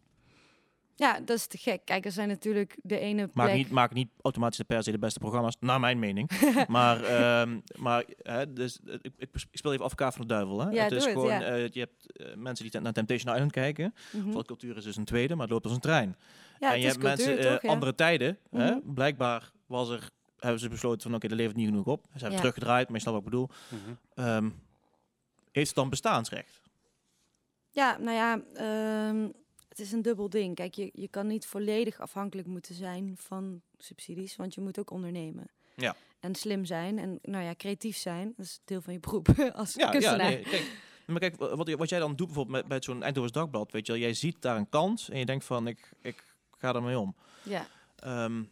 [0.96, 1.82] Ja, dat is te gek.
[1.86, 3.36] Kijk, er zijn natuurlijk de ene plek...
[3.36, 6.30] Maak niet, maak niet automatisch de per se de beste programma's, naar mijn mening.
[6.68, 10.60] maar ehm, maar hè, dus, eh, ik, ik speel even advocaat van de duivel.
[10.62, 10.70] Hè?
[10.70, 11.42] Ja, het is doe het, gewoon, ja.
[11.42, 13.94] eh, je hebt eh, mensen die naar Temptation Island kijken.
[14.32, 16.16] Voor cultuur is dus een tweede, maar het loopt als een trein.
[16.60, 17.62] Ja, en je het hebt cultuur, mensen, eh, toch?
[17.62, 17.70] Ja.
[17.70, 18.38] andere tijden.
[18.52, 18.72] hè?
[18.76, 18.94] Mhm.
[18.94, 22.04] Blijkbaar was er, hebben ze besloten van oké, er levert niet genoeg op.
[22.04, 22.38] Ze hebben Ja.
[22.38, 23.50] teruggedraaid, maar je snapt wat ik bedoel.
[24.16, 24.50] Ehm,
[25.52, 26.62] heeft het dan bestaansrecht?
[27.70, 29.30] Ja, nou ja, ehm,
[29.78, 30.56] het is een dubbel ding.
[30.56, 34.92] Kijk, je, je kan niet volledig afhankelijk moeten zijn van subsidies, want je moet ook
[34.92, 35.48] ondernemen.
[35.76, 35.96] Ja.
[36.20, 38.34] En slim zijn en nou ja, creatief zijn.
[38.38, 40.30] Dat is deel van je beroep als Ja, ja kunstenaar.
[40.30, 40.82] nee, kijk.
[41.08, 43.92] Maar kijk, wat, wat jij dan doet bijvoorbeeld met, bij zo'n Eindhovens Dagblad, weet je
[43.92, 46.24] wel, jij ziet daar een kans en je denkt van, ik, ik
[46.58, 47.16] ga ermee om.
[47.44, 47.68] Ja.
[47.96, 48.44] Ehm,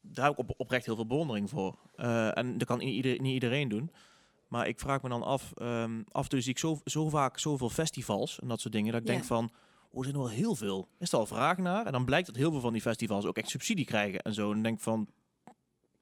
[0.00, 1.78] daar heb ik op, oprecht heel veel bewondering voor.
[1.96, 3.90] Eh, en dat kan niet, ieder, niet iedereen doen.
[4.48, 7.38] Maar ik vraag me dan af, ehm, af en toe zie ik zo, zo vaak
[7.38, 9.12] zoveel festivals en dat soort dingen, dat ik Ja.
[9.12, 9.50] denk van,
[9.92, 10.88] oh, er zijn er wel heel veel.
[10.98, 11.86] Is er al vraag naar?
[11.86, 14.46] En dan blijkt dat heel veel van die festivals ook echt subsidie krijgen en zo.
[14.46, 15.08] En dan denk van,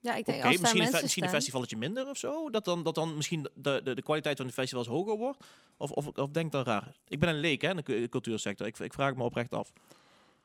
[0.01, 2.51] ja, ik denk oké, als misschien, mensen misschien een festivalletje minder of zo.
[2.51, 5.45] Dat dan, dat dan misschien de, de, de kwaliteit van de festivals hoger wordt.
[5.76, 6.97] Of, of, of denk dan raar.
[7.09, 8.66] Ik ben een leek hè, in de cu- cultuursector.
[8.66, 9.72] Ik, ik vraag me oprecht af.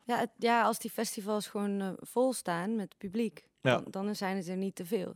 [0.04, 3.78] Ja, het- ja, als die festivals gewoon eh, vol staan met publiek, Ja.
[3.90, 5.14] dan, dan zijn het er niet te veel.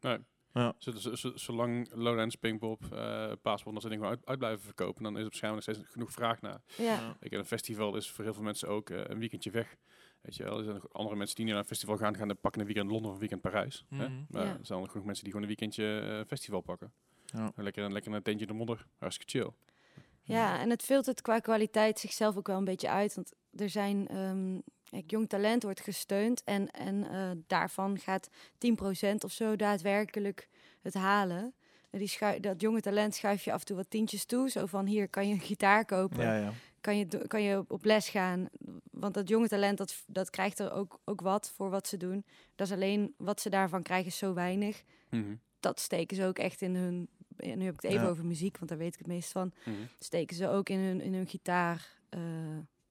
[0.00, 0.18] Nee.
[0.52, 0.74] Ja.
[0.78, 5.02] Z- z- z- zolang Lowlands, Pinkpop, eh Paaspop, dat soort dingen uit, uit blijven verkopen,
[5.02, 6.60] dan is er waarschijnlijk nog steeds genoeg vraag naar.
[6.76, 9.76] Ja, Ik, een festival is voor heel veel mensen ook eh, een weekendje weg.
[10.20, 12.28] Weet je wel, er zijn nog andere mensen die niet naar een festival gaan, gaan
[12.28, 13.84] dan pakken een weekend Londen of een weekend Parijs.
[13.88, 14.08] Hè?
[14.08, 14.22] Mhm.
[14.28, 14.50] Maar Ja.
[14.58, 16.92] er zijn genoeg mensen die gewoon een weekendje eh, festival pakken.
[17.24, 17.52] Ja.
[17.56, 19.50] En lekker, lekker een tentje in de modder, hartstikke chill.
[20.22, 23.14] Ja, en het filtert qua kwaliteit zichzelf ook wel een beetje uit.
[23.14, 24.58] Want er zijn ehm,
[24.90, 28.28] kijk, jong talent wordt gesteund en, en eh, daarvan gaat
[29.12, 30.48] 10% of zo daadwerkelijk
[30.80, 31.54] het halen.
[31.90, 34.50] En Die schui- dat jonge talent schuif je af en toe wat tientjes toe.
[34.50, 36.52] Zo van hier kan je een gitaar kopen, Ja, ja.
[36.80, 38.48] kan, je, kan je op, les gaan.
[38.90, 42.24] Want dat jonge talent dat, dat krijgt er ook, ook wat voor wat ze doen.
[42.54, 44.82] Dat is alleen wat ze daarvan krijgen is zo weinig.
[45.10, 45.34] Mhm.
[45.60, 47.08] Dat steken ze ook echt in hun.
[47.36, 48.10] En nu heb ik het even Ja.
[48.10, 49.76] over muziek, want daar weet ik het meest van Mhm.
[49.98, 51.98] steken ze ook in hun, in hun gitaar.
[52.08, 52.20] eh,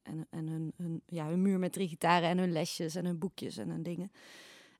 [0.09, 3.19] en en hun, hun, ja, hun muur met drie gitaren en hun lesjes en hun
[3.19, 4.11] boekjes en hun dingen.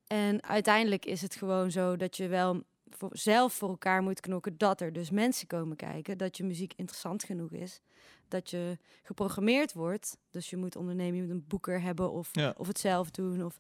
[0.08, 4.58] En uiteindelijk is het gewoon zo dat je wel voor, zelf voor elkaar moet knokken
[4.58, 6.18] dat er dus mensen komen kijken.
[6.18, 7.82] Dat je muziek interessant genoeg is.
[8.28, 10.18] Dat je geprogrammeerd wordt.
[10.30, 12.54] Dus je moet ondernemen, je moet een boeker hebben of, Ja.
[12.58, 13.44] of het zelf doen.
[13.44, 13.60] Of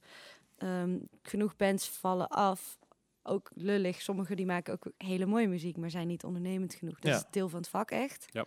[0.57, 2.78] ehm, genoeg bands vallen af.
[3.24, 4.01] Ook lullig.
[4.01, 6.99] Sommigen die maken ook hele mooie muziek, maar zijn niet ondernemend genoeg.
[6.99, 7.17] Dat Ja.
[7.17, 8.26] is deel van het vak echt.
[8.32, 8.45] Ja.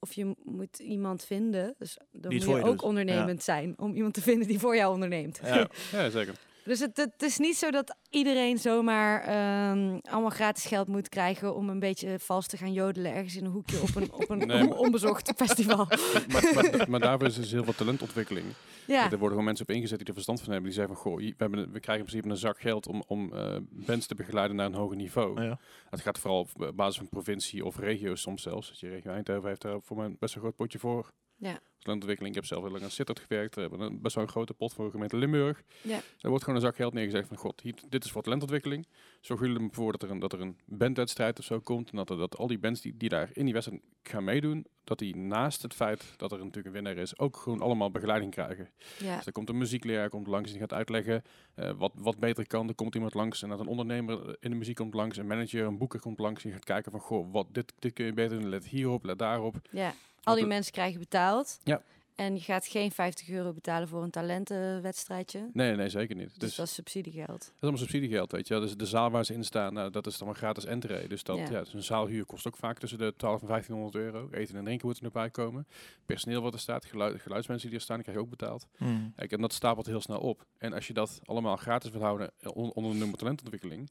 [0.00, 1.74] Of je m- moet iemand vinden.
[1.78, 2.82] Dus dan moet je je ook doet.
[2.82, 3.74] ondernemend zijn.
[3.78, 5.40] Om iemand te vinden die voor jou onderneemt.
[5.42, 5.68] Ja.
[5.92, 6.34] Ja, zeker.
[6.70, 11.54] Dus het, het is niet zo dat iedereen zomaar ehm, allemaal gratis geld moet krijgen
[11.54, 14.38] om een beetje vals te gaan jodelen ergens in een hoekje op een, op een
[14.46, 15.86] Nee, on- maar- onbezocht festival.
[16.32, 18.46] maar, maar, maar daarvoor is dus heel veel talentontwikkeling.
[18.86, 20.70] Ja, Er worden gewoon mensen op ingezet die er verstand van hebben.
[20.70, 23.02] Die zeggen van, goh, we, hebben, een- we krijgen in principe een zak geld om,
[23.06, 25.42] om eh, bands te begeleiden naar een hoger niveau.
[25.42, 25.58] Ja.
[25.90, 28.68] Het gaat vooral op basis van provincie of regio soms zelfs.
[28.68, 31.10] Dus je regio Eindhoven heeft daar voor mij best een groot potje voor.
[31.40, 31.60] Ja.
[31.78, 32.34] Talentontwikkeling.
[32.34, 33.54] Ik heb zelf heel lang aan Sittard gewerkt.
[33.54, 35.62] We hebben een, best wel een grote pot voor de gemeente Limburg.
[35.82, 36.00] Ja.
[36.20, 38.86] Er wordt gewoon een zak geld neergezegd van, god, hier, dit is voor talentontwikkeling.
[39.20, 41.90] Zorgen jullie ervoor dat er een, dat er een bandwedstrijd of zo komt.
[41.90, 44.66] En dat, er, dat al die bands die, die daar in die wedstrijd gaan meedoen,
[44.90, 48.32] dat die naast het feit dat er natuurlijk een winnaar is, ook gewoon allemaal begeleiding
[48.32, 48.70] krijgen.
[48.98, 49.16] ja.
[49.16, 51.22] Dus er komt een muziekleraar komt langs en die gaat uitleggen
[51.54, 52.68] eh, wat, wat beter kan.
[52.68, 55.66] Er komt iemand langs en dat een ondernemer in de muziek komt langs, een manager,
[55.66, 56.42] een boeker komt langs.
[56.42, 58.48] En die gaat kijken van, goh, wat, dit, dit kun je beter doen.
[58.48, 59.56] Let hierop, let daarop.
[59.70, 59.92] ja.
[60.22, 61.60] Al die mensen krijgen betaald.
[61.64, 61.82] Ja.
[62.20, 65.50] En je gaat geen 50 euro betalen voor een talentenwedstrijdje.
[65.52, 66.28] Nee, nee, zeker niet.
[66.28, 67.26] Dus, Dus dat is subsidiegeld.
[67.28, 68.60] dat is allemaal subsidiegeld, weet je.
[68.60, 71.08] Dus de zaal waar ze in staan, nou, dat is dan maar gratis entree.
[71.08, 71.50] Dus dat, Ja.
[71.50, 71.60] ja.
[71.60, 74.28] dus een zaalhuur kost ook vaak tussen de 12 en 1500 euro.
[74.30, 75.66] Eten en drinken moet er nog bij komen.
[76.06, 78.66] Personeel wat er staat, geluid, geluidsmensen die er staan, die krijgen ook betaald.
[78.76, 79.12] Hmm.
[79.16, 80.46] Kijk, en dat stapelt heel snel op.
[80.58, 83.90] En als je dat allemaal gratis wil houden eh, on- onder de nummer talentontwikkeling,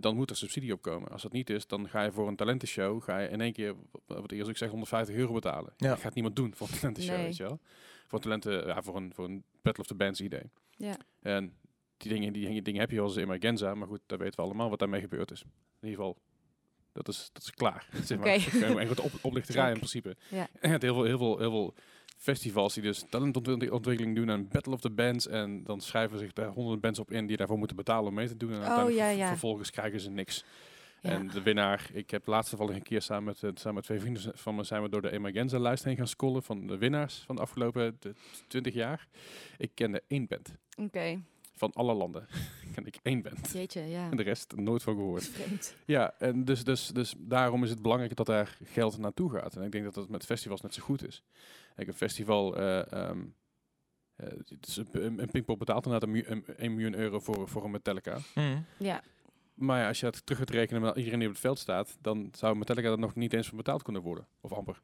[0.00, 1.08] dan moet er subsidie op komen.
[1.08, 3.74] Als dat niet is, dan ga je voor een talentenshow, ga je in één keer,
[4.06, 5.72] wat- eerst ik zeg, 150 euro betalen.
[5.76, 5.88] Ja.
[5.88, 7.24] Dat gaat niemand doen voor een talentenshow, Nee.
[7.24, 7.60] weet je wel.
[8.06, 10.50] Voor talenten, ja, voor een, voor een Battle of the Bands idee.
[10.70, 10.96] Ja.
[11.20, 11.54] En
[11.96, 14.36] die dingen, die dingen- dingen heb je wel eens in Magenza, maar goed, daar weten
[14.36, 15.40] we allemaal wat daarmee gebeurd is.
[15.42, 16.18] In ieder geval,
[16.92, 17.88] dat is, dat is klaar.
[18.04, 18.26] zeg maar.
[18.34, 18.44] Oké.
[18.44, 20.16] Dat is Een op, oplichterij in principe.
[20.30, 20.48] Ja.
[20.60, 21.74] En heel veel, heel veel, heel veel
[22.16, 25.26] festivals die dus talentontwikkeling doen en Battle of the Bands.
[25.26, 28.28] En dan schrijven zich daar honderden bands op in die daarvoor moeten betalen om mee
[28.28, 28.52] te doen.
[28.52, 29.28] En ja, ja.
[29.28, 30.44] vervolgens krijgen ze niks.
[31.04, 31.10] Ja.
[31.10, 34.00] En de winnaar, ik heb laatst toevallig een keer samen met, eh, samen met twee
[34.00, 37.36] vrienden van me zijn we door de Emagenza-lijst heen gaan scrollen van de winnaars van
[37.36, 38.14] de afgelopen de
[38.48, 39.08] 20 jaar.
[39.58, 40.54] Ik kende één band.
[40.76, 41.22] Oké,
[41.56, 42.26] Van alle landen
[42.74, 43.52] ken ik één band.
[43.52, 44.10] jeetje, ja.
[44.10, 45.28] En de rest nooit van gehoord.
[45.28, 45.76] vreemd.
[45.86, 49.56] Ja, en dus, dus, dus daarom is het belangrijk dat daar geld naartoe gaat.
[49.56, 51.22] En ik denk dat dat met festivals net zo goed is.
[51.74, 53.24] Kijk, een festival, eh ehm,
[54.16, 57.48] eh, het is een, een Pinkpop betaalt inderdaad een, mu- een, 1 miljoen euro voor,
[57.48, 58.18] voor een Metallica.
[58.34, 58.64] Mm.
[58.78, 59.02] Ja,
[59.54, 61.96] Maar ja, als je dat terug gaat rekenen met iedereen die op het veld staat,
[62.00, 64.26] dan zou Metallica er nog niet eens voor betaald kunnen worden.
[64.40, 64.80] Of amper.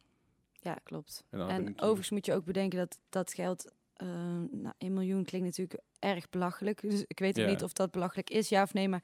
[0.52, 1.24] ja, klopt.
[1.30, 4.08] En, overigens moet je ook bedenken dat dat geld, eh
[4.50, 6.80] nou, 1 miljoen klinkt natuurlijk erg belachelijk.
[6.80, 7.50] Dus ik weet ook Ja.
[7.50, 8.88] niet of dat belachelijk is, ja of nee.
[8.88, 9.02] Maar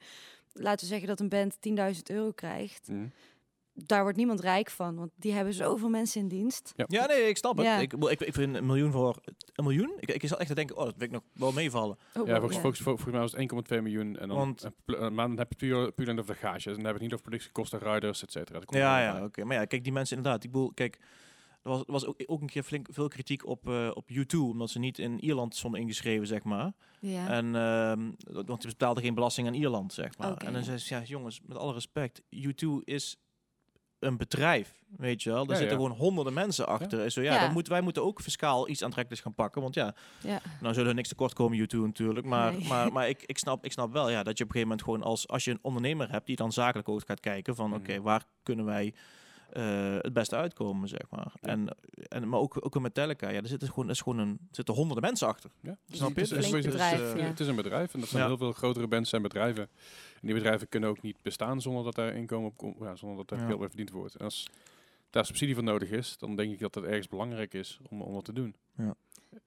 [0.53, 1.57] laten we zeggen dat een band
[1.95, 2.87] 10.000 euro krijgt.
[2.87, 3.07] Mhm.
[3.85, 6.73] Daar wordt niemand rijk van, want die hebben zoveel mensen in dienst.
[6.87, 7.65] Ja, nee, ik snap het.
[7.65, 7.77] Ja.
[7.77, 9.15] Ik, ik, ik vind een miljoen voor...
[9.53, 9.93] Een miljoen?
[9.99, 11.97] Ik, ik zat echt te denken, oh, dat vind ik nog wel meevallen.
[12.13, 14.17] Oh, Ja, volgens, volgens, volgens mij was het 1,2 miljoen.
[14.17, 16.69] En dan, Want- en maar dan heb je puur, puur over de gage.
[16.69, 18.59] Dan heb je het niet over productiekosten, riders, et cetera.
[18.65, 19.43] Ja, ja, oké.
[19.43, 20.43] Maar ja, kijk, die mensen inderdaad.
[20.43, 20.99] Ik bedoel, kijk,
[21.63, 24.37] er was, er was ook, ook een keer flink veel kritiek op, eh, op U2,
[24.39, 26.73] omdat ze niet in Ierland stonden ingeschreven, zeg maar.
[26.99, 27.27] Ja.
[27.27, 28.11] En, ehm,
[28.45, 30.31] want ze betaalden geen belasting aan Ierland, zeg maar.
[30.31, 33.17] Oké, en dan zei ze, ja, jongens, met alle respect, U2 is
[33.99, 35.43] een bedrijf, weet je wel.
[35.43, 35.83] Er Ja, zitten ja.
[35.83, 37.03] gewoon honderden mensen achter.
[37.03, 37.39] En Zo, ja, Ja.
[37.41, 39.61] Dan moeten, wij moeten ook fiscaal iets aantrekkelijks gaan pakken.
[39.61, 40.41] Want ja, ja.
[40.61, 42.25] nou zullen we niks tekort komen, U2 natuurlijk.
[42.25, 42.67] Maar, Nee.
[42.67, 44.83] maar, maar ik, ik, snap, ik snap wel ja, dat je op een gegeven moment
[44.83, 47.79] gewoon als, als je een ondernemer hebt die dan zakelijk ook gaat kijken van Mhm.
[47.79, 48.93] oké, waar kunnen wij
[49.47, 51.31] eh, het beste uitkomen, zeg maar.
[51.41, 51.49] Ja.
[51.49, 51.67] En,
[52.07, 54.55] en, maar ook, ook een Metallica, ja, er zitten gewoon, er is gewoon een, er
[54.55, 55.49] zitten honderden mensen achter.
[55.61, 56.35] Ja, Dus Snap het je?
[56.37, 57.25] is een dus, bedrijf, eh, ja.
[57.27, 58.27] Het is een bedrijf en dat zijn Ja.
[58.27, 59.69] heel veel grotere bands en bedrijven.
[60.21, 63.17] En die bedrijven kunnen ook niet bestaan zonder dat daar inkomen op komt, ja, zonder
[63.17, 63.47] dat er Ja.
[63.47, 64.15] geld mee verdiend wordt.
[64.15, 64.47] En als
[65.09, 68.13] daar subsidie voor nodig is, dan denk ik dat het ergens belangrijk is om, om
[68.13, 68.55] dat te doen.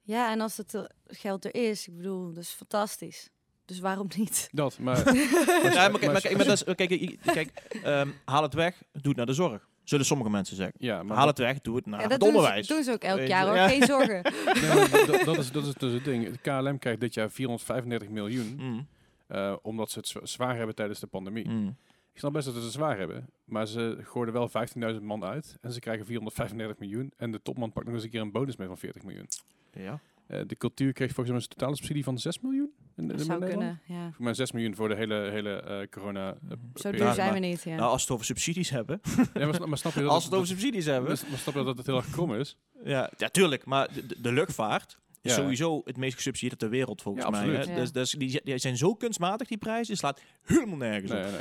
[0.02, 3.28] ja, en als het er- geld er is, ik bedoel, dat is fantastisch.
[3.64, 4.48] Dus waarom niet?
[4.52, 7.50] Dat, maar ja, maar, kijk, maar- maar, kijk, maar dat is- kijk, i- kijk
[7.82, 9.68] ehm, haal het weg, doe het naar de zorg.
[9.84, 10.74] Zullen sommige mensen zeggen.
[10.78, 12.88] ja, maar haal dat, het weg, doe het naar Ja, het dat doen ze, onderwijs.
[12.88, 13.68] ook elk jaar hoor, ja.
[13.68, 14.22] geen zorgen.
[14.60, 16.30] nee, dat, dat is, dat is dus het ding.
[16.30, 18.86] De KLM krijgt dit jaar 435 miljoen, Mm,
[19.30, 21.48] eh, omdat ze het zwa- zwaar hebben tijdens de pandemie.
[21.48, 21.76] mm.
[22.12, 24.48] Ik snap best dat ze het zwaar hebben, maar ze gooiden wel
[24.94, 27.12] 15.000 man uit en ze krijgen 435 miljoen.
[27.16, 29.26] En de topman pakt nog eens een keer een bonus mee van 40 miljoen.
[29.72, 30.00] Ja.
[30.26, 32.70] Eh, de cultuur kreeg volgens mij een totale subsidie van 6 miljoen.
[32.96, 33.78] In, Dat in zou Nederland.
[33.86, 34.12] kunnen, ja.
[34.12, 36.30] Voor mij 6 miljoen voor de hele, hele eh, corona.
[36.32, 37.74] eh, Zo duur zijn we niet, ja.
[37.76, 39.00] Nou, als we het over subsidies hebben.
[39.34, 41.08] Ja, maar, sna- maar snap je dat als we het over subsidies hebben.
[41.08, 42.56] maar snap je dat het heel erg krom is?
[42.84, 43.64] Ja, ja tuurlijk.
[43.64, 45.34] Maar de, luchtvaart Ja.
[45.34, 47.40] sowieso het meest gesubsidieerde ter wereld, volgens Ja, mij.
[47.48, 47.62] Hè?
[47.62, 47.74] Ja.
[47.74, 49.86] Dus, dus die, die zijn zo kunstmatig, die prijzen.
[49.86, 51.30] Die slaat helemaal nergens Nee, op.
[51.30, 51.40] nee.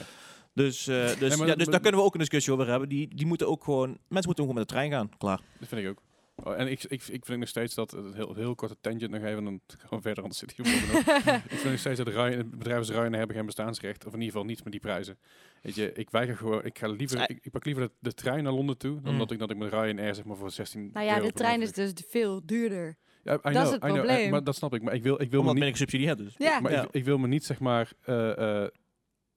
[0.53, 2.89] Dus, eh, dus, maar ja, dus daar kunnen we ook een discussie over hebben.
[2.89, 3.87] Die, die moeten ook gewoon...
[3.89, 5.09] Mensen moeten gewoon met de trein gaan.
[5.17, 5.41] Klaar.
[5.59, 6.01] Dat vind ik ook.
[6.43, 9.23] Oh, en ik, ik, ik vind nog steeds dat, het heel, heel korte tangent nog
[9.23, 11.15] even, dan gewoon verder, anders zit hier bovenop.
[11.49, 14.63] ik vind nog steeds dat Ryan, bedrijven hebben geen bestaansrecht, of in ieder geval niet
[14.63, 15.17] met die prijzen.
[15.61, 18.43] Weet je, ik weiger gewoon, ik ga liever, ik, ik pak liever de, de trein
[18.43, 19.19] naar Londen toe, dan Mm.
[19.19, 21.61] dat ik dat ik met Ryanair zeg maar voor 16 Nou ja, euro de trein
[21.61, 22.97] is dus veel duurder.
[23.33, 24.29] I dat is know, het I know, eh, probleem.
[24.31, 26.19] maar dat snap ik, maar ik wil, ik wil Omdat me niet, een subsidie hebt
[26.19, 26.35] dus.
[26.37, 26.81] Ja, maar Ja.
[26.83, 28.69] ik, ik wil me niet zeg maar, eh, eh,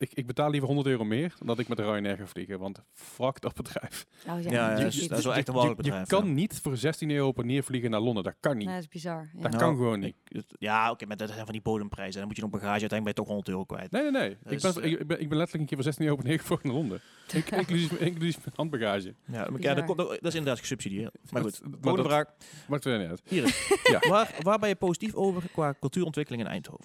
[0.02, 2.58] ik, ik betaal liever 100 euro meer dan dat ik met de Ryanair ga vliegen,
[2.58, 4.06] want fuck dat bedrijf.
[4.28, 5.08] oh, ja, Ja, ja, natuurlijk niet.
[5.08, 6.08] dat is wel echt een je, walgelijk je bedrijf.
[6.08, 6.32] kan ja.
[6.32, 8.66] niet voor 16 euro per neer vliegen naar Londen, dat kan niet.
[8.66, 9.30] Nee, dat is bizar.
[9.34, 9.42] Ja.
[9.42, 10.14] Dat Nou, kan gewoon niet.
[10.28, 12.18] Ik- ja, oké, maar dat zijn van die bodemprijzen.
[12.18, 13.90] Dan moet je nog bagage uiteindelijk ben je toch 100 euro kwijt.
[13.90, 14.30] Nee, nee, nee.
[14.30, 16.24] Ik Dus, ben, eh, ik, ben, ik ben letterlijk een keer voor 16 euro per
[16.26, 17.00] neergevlogen naar Londen.
[17.32, 19.14] Ik, inclusief, inclusief mijn handbagage.
[19.26, 21.14] Ja, maar, ja dat, komt, ook- dat is inderdaad gesubsidieerd.
[21.30, 22.24] Maar goed, volgende vraag.
[22.68, 23.22] Maakt er niet uit.
[23.28, 23.68] Hier is.
[23.92, 24.08] Ja.
[24.08, 26.84] waar, waar ben je positief over qua cultuurontwikkeling in Eindhoven?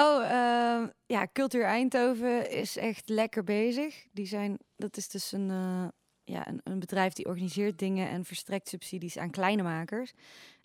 [0.00, 4.06] Oh, ehm, ja, Cultuur Eindhoven is echt lekker bezig.
[4.12, 5.88] Die zijn, dat is dus een, eh,
[6.24, 10.12] ja, een, een bedrijf die organiseert dingen en verstrekt subsidies aan kleine makers.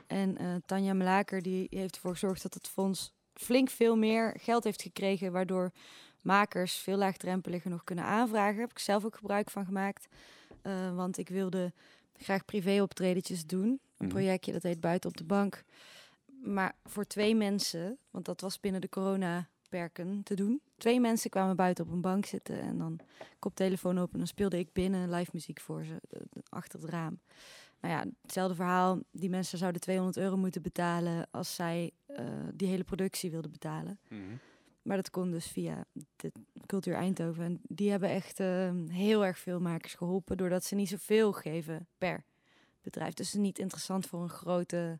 [0.08, 4.64] En eh, Tanja Melaker die heeft ervoor gezorgd dat het fonds flink veel meer geld
[4.64, 5.72] heeft gekregen, waardoor
[6.22, 8.52] makers veel laagdrempeliger nog kunnen aanvragen.
[8.54, 10.08] Daar heb ik zelf ook gebruik van gemaakt,
[10.62, 11.74] Eh, want ik wilde
[12.18, 13.68] graag privéoptredetjes doen.
[13.68, 14.08] Een Mhm.
[14.08, 15.64] projectje dat heet Buiten op de Bank.
[16.46, 20.62] Maar voor twee mensen, want dat was binnen de corona-perken te doen.
[20.78, 23.00] Twee mensen kwamen buiten op een bank zitten en dan
[23.40, 24.14] koptelefoon open.
[24.14, 26.02] En dan speelde ik binnen live muziek voor ze
[26.50, 27.20] achter het raam.
[27.82, 29.00] Nou ja, hetzelfde verhaal.
[29.12, 34.00] Die mensen zouden 200 euro moeten betalen als zij eh, die hele productie wilden betalen.
[34.10, 34.22] Mhm.
[34.82, 35.86] Maar dat kon dus via
[36.16, 37.44] dit Cultuur Eindhoven.
[37.44, 41.88] En die hebben echt ehm, heel erg veel makers geholpen, doordat ze niet zoveel geven
[41.98, 42.24] per
[42.82, 43.14] bedrijf.
[43.14, 45.00] Dus het is niet interessant voor een grote,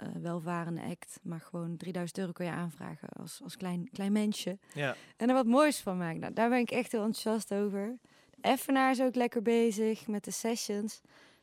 [0.00, 4.58] eh, welvarende act, maar gewoon 3000 euro kun je aanvragen als, als klein, klein mensje.
[4.74, 4.96] Ja.
[5.16, 6.20] En er wat moois van maken.
[6.20, 7.98] Nou, daar ben ik echt heel enthousiast over.
[8.40, 11.00] Effenaar is ook lekker bezig met de sessions.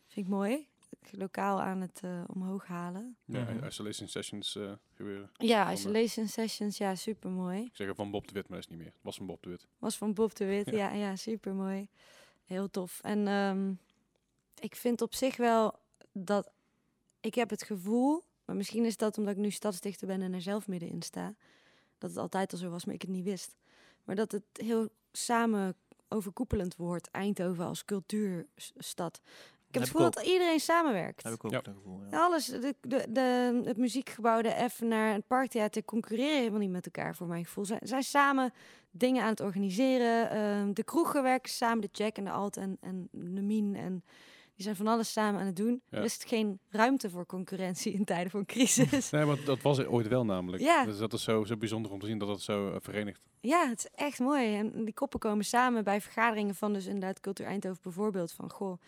[0.07, 0.67] Vind ik mooi.
[1.11, 3.15] Lokaal aan het eh, omhoog halen.
[3.25, 3.65] Ja, Mhm.
[3.65, 5.29] isolation sessions eh, gebeuren.
[5.37, 7.61] Ja, isolation sessions, ja, super mooi.
[7.63, 8.93] Ik zeg van Bob de Wit, maar dat is niet meer.
[8.93, 9.67] Het was van Bob de Wit.
[9.77, 10.69] Was van Bob de Wit.
[10.71, 10.77] Ja.
[10.77, 11.87] Ja, ja, super mooi.
[12.45, 12.99] Heel tof.
[13.03, 13.71] En ehm,
[14.59, 15.79] ik vind op zich wel
[16.11, 16.51] dat
[17.21, 20.41] ik heb het gevoel, maar misschien is dat omdat ik nu stadsdichter ben en er
[20.41, 21.33] zelf middenin sta,
[21.97, 23.55] dat het altijd al zo was, maar ik het niet wist.
[24.03, 25.75] Maar dat het heel samen
[26.07, 29.21] overkoepelend wordt, Eindhoven als cultuurstad.
[29.67, 31.23] Ik heb het gevoel dat iedereen samenwerkt.
[31.23, 31.61] Heb ik ook Ja.
[31.61, 32.01] dat gevoel.
[32.11, 32.19] Ja.
[32.25, 37.15] Alles, de, de, de, het muziekgebouw, de Effenaar, het Parktheater concurreren helemaal niet met elkaar
[37.15, 37.65] voor mijn gevoel.
[37.65, 38.53] Zij zijn samen
[38.91, 40.29] dingen aan het organiseren.
[40.29, 43.75] Ehm, de kroegen werken samen, de Jack en de Alt en, en de Mien.
[43.75, 44.03] En
[44.57, 45.81] die zijn van alles samen aan het doen.
[45.89, 45.97] Ja.
[45.97, 49.09] Er is geen ruimte voor concurrentie in tijden van crisis.
[49.17, 50.63] Nee, maar dat was er ooit wel namelijk.
[50.63, 50.85] Ja.
[50.85, 53.21] Dus dat is zo, zo bijzonder om te zien dat het zo eh, verenigt.
[53.39, 54.55] ja, het is echt mooi.
[54.55, 58.31] En die koppen komen samen bij vergaderingen van dus inderdaad Cultuur Eindhoven bijvoorbeeld.
[58.31, 58.81] Van, goh,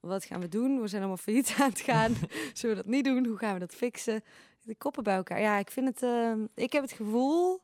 [0.00, 0.80] wat gaan we doen?
[0.80, 2.14] We zijn allemaal failliet aan het gaan.
[2.54, 3.26] Zullen we dat niet doen?
[3.26, 4.24] Hoe gaan we dat fixen?
[4.62, 5.40] De koppen bij elkaar.
[5.40, 6.02] Ja, ik vind het...
[6.02, 7.60] ehm, ik heb het gevoel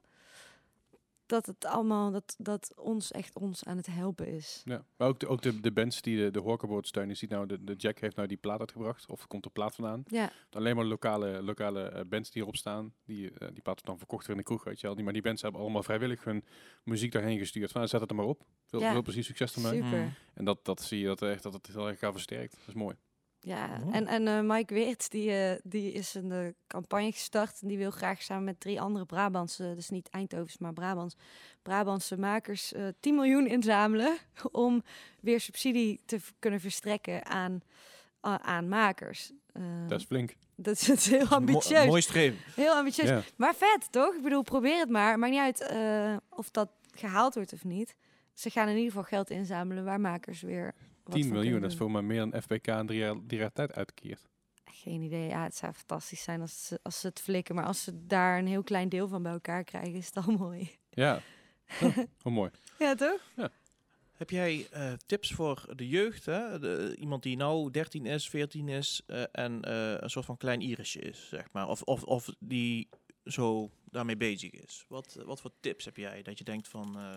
[1.32, 2.10] dat het allemaal...
[2.10, 4.62] Dat, dat ons echt ons aan het helpen is.
[4.64, 4.84] Ja.
[4.96, 7.12] Maar ook de, ook de, de bands die de, de Horkerboard steunen.
[7.12, 9.10] Je ziet nou, de, de Jack heeft nou die plaat uitgebracht.
[9.10, 10.02] Of komt de plaat vandaan.
[10.06, 12.94] Ja, Alleen maar lokale, lokale eh, bands die erop staan.
[13.04, 14.94] Die, eh, die plaat wordt dan verkocht weer in de kroeg, weet je wel.
[14.94, 16.44] Die, maar die bands hebben allemaal vrijwillig hun
[16.84, 17.72] muziek daarheen gestuurd.
[17.72, 18.42] Van, zet het er maar op.
[18.66, 18.92] Veel, Ja.
[18.92, 19.82] veel plezier, succes ermee.
[19.82, 19.98] super.
[19.98, 20.14] Mm.
[20.34, 22.52] En dat, dat zie je dat, echt, dat het heel erg gaat versterkt.
[22.52, 22.96] Dat is mooi.
[23.44, 27.58] Ja, en, en eh, Mike Weert, die, eh, die is een eh, campagne gestart.
[27.62, 31.16] En die wil graag samen met drie andere Brabantse, dus niet Eindhovens, maar Brabants,
[31.62, 34.16] Brabantse makers, eh 10 miljoen inzamelen.
[34.52, 34.82] Om
[35.20, 37.62] weer subsidie te kunnen verstrekken aan,
[38.20, 39.32] aan makers.
[39.52, 40.34] Eh, Dat is flink.
[40.54, 41.86] dat is, dat is heel Mo- ambitieus.
[41.86, 42.38] mooi streven.
[42.54, 43.32] Heel ambitieus.
[43.36, 44.14] Maar vet, toch?
[44.14, 45.18] Ik bedoel, probeer het maar.
[45.18, 47.94] Maakt niet uit eh, of dat gehaald wordt of niet.
[48.34, 50.74] Ze gaan in ieder geval geld inzamelen waar makers weer.
[51.12, 53.14] Wat 10 van miljoen, kunnen dat is voor mij meer dan FBK in drie jaar,
[53.26, 54.30] drie jaar tijd uitkeert.
[54.64, 55.28] Geen idee.
[55.28, 57.54] Ja, het zou fantastisch zijn als ze, als ze het flikken.
[57.54, 60.32] Maar als ze daar een heel klein deel van bij elkaar krijgen, is het al
[60.46, 60.70] mooi.
[60.90, 61.20] Ja,
[61.82, 62.50] oh, oh, mooi.
[62.78, 63.20] Ja, toch?
[64.12, 66.26] Heb jij eh, tips voor de jeugd?
[66.26, 66.58] Hè?
[66.58, 70.60] De, iemand die nou 13 is, 14 is eh, en eh, een soort van klein
[70.60, 71.68] irisje is, zeg maar.
[71.68, 72.88] Of, of, of die
[73.24, 74.84] zo daarmee bezig is.
[74.88, 76.98] Wat, wat voor tips heb jij dat je denkt van...
[76.98, 77.16] eh,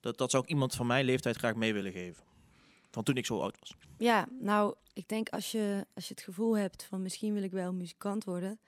[0.00, 2.24] dat, dat zou ik iemand van mijn leeftijd graag mee willen geven.
[2.96, 3.74] Van toen ik zo oud was.
[3.98, 7.50] Ja, nou, ik denk als je, als je het gevoel hebt van misschien wil ik
[7.50, 8.58] wel muzikant worden.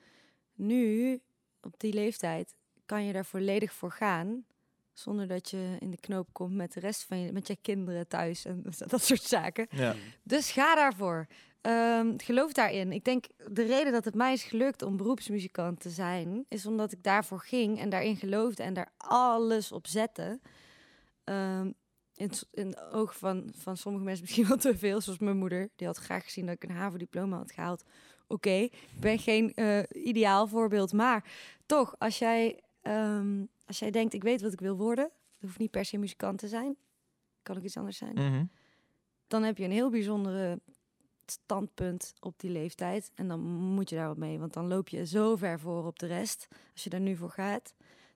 [0.53, 1.19] Nu,
[1.61, 2.55] op die leeftijd,
[2.85, 4.45] kan je daar volledig voor gaan.
[4.93, 8.07] Zonder dat je in de knoop komt met de rest van je, met je kinderen
[8.07, 9.67] thuis en dat soort zaken.
[9.69, 9.95] Ja.
[10.23, 11.27] Dus ga daarvoor.
[11.61, 12.91] Ehm, geloof daarin.
[12.91, 16.91] Ik denk de reden dat het mij is gelukt om beroepsmuzikant te zijn, is omdat
[16.91, 20.39] ik daarvoor ging en daarin geloofde en daar alles op zette.
[21.23, 21.71] Ehm,
[22.19, 25.69] in, in de ogen van, van sommige mensen misschien wel te veel, zoals mijn moeder.
[25.75, 27.83] Die had graag gezien dat ik een HAVO-diploma had gehaald.
[28.27, 31.23] Oké, ik ben geen eh, ideaal voorbeeld, maar
[31.65, 35.57] toch, als jij, ehm, als jij denkt, ik weet wat ik wil worden, het hoeft
[35.59, 36.75] niet per se muzikant te zijn,
[37.43, 38.45] kan ook iets anders zijn Mhm.
[39.27, 40.59] dan heb je een heel bijzondere
[41.25, 43.11] standpunt op die leeftijd.
[43.15, 43.39] En dan
[43.73, 46.47] moet je daar wat mee, want dan loop je zo ver voor op de rest.
[46.73, 47.73] Als je daar nu voor gaat,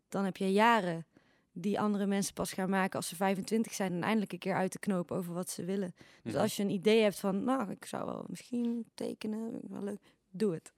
[0.09, 1.05] dan heb je jaren
[1.53, 4.71] die andere mensen pas gaan maken als ze 25 zijn en eindelijk een keer uit
[4.71, 5.93] de knoop over wat ze willen.
[6.23, 6.41] Dus Mhm.
[6.41, 9.99] als je een idee hebt van, nou, ik zou wel misschien tekenen, wel leuk,
[10.29, 10.73] doe het.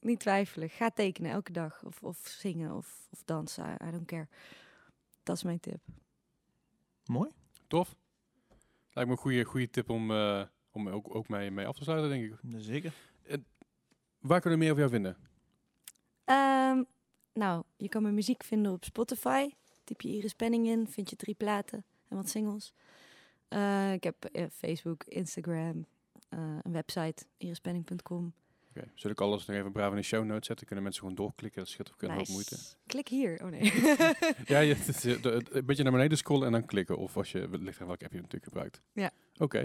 [0.00, 4.28] Niet twijfelen, ga tekenen elke dag of, of zingen of, of dansen, I, don't care.
[5.22, 5.80] Dat is mijn tip.
[7.04, 7.30] Mooi.
[7.66, 7.94] Tof.
[8.92, 11.82] Lijkt me een goede, goede tip om, eh, om ook, ook mee, mee af te
[11.82, 12.38] sluiten, denk ik.
[12.62, 12.92] Zeker.
[14.18, 15.16] Waar kunnen we meer over jou vinden?
[16.24, 16.82] Ehm,
[17.32, 19.48] nou, je kan mijn muziek vinden op Spotify.
[19.86, 22.72] Typ je Iris Penning in, vind je drie platen en wat singles.
[23.48, 25.86] Eh, ik heb eh, Facebook, Instagram,
[26.28, 28.32] eh, een website, irispenning.com.
[28.76, 30.66] Oké, Zul ik alles nog even braaf in de show notes zetten?
[30.66, 31.60] Kunnen mensen gewoon doorklikken?
[31.60, 32.56] Dat scheelt ook een hoop moeite.
[32.86, 33.40] Klik hier.
[33.44, 33.62] Oh nee.
[34.46, 36.96] Ja, je, het, het- het- een beetje naar beneden scrollen en dan klikken.
[36.98, 38.80] Of als je, ligt aan welke app je natuurlijk gebruikt.
[38.92, 39.10] Ja.
[39.38, 39.58] Oké.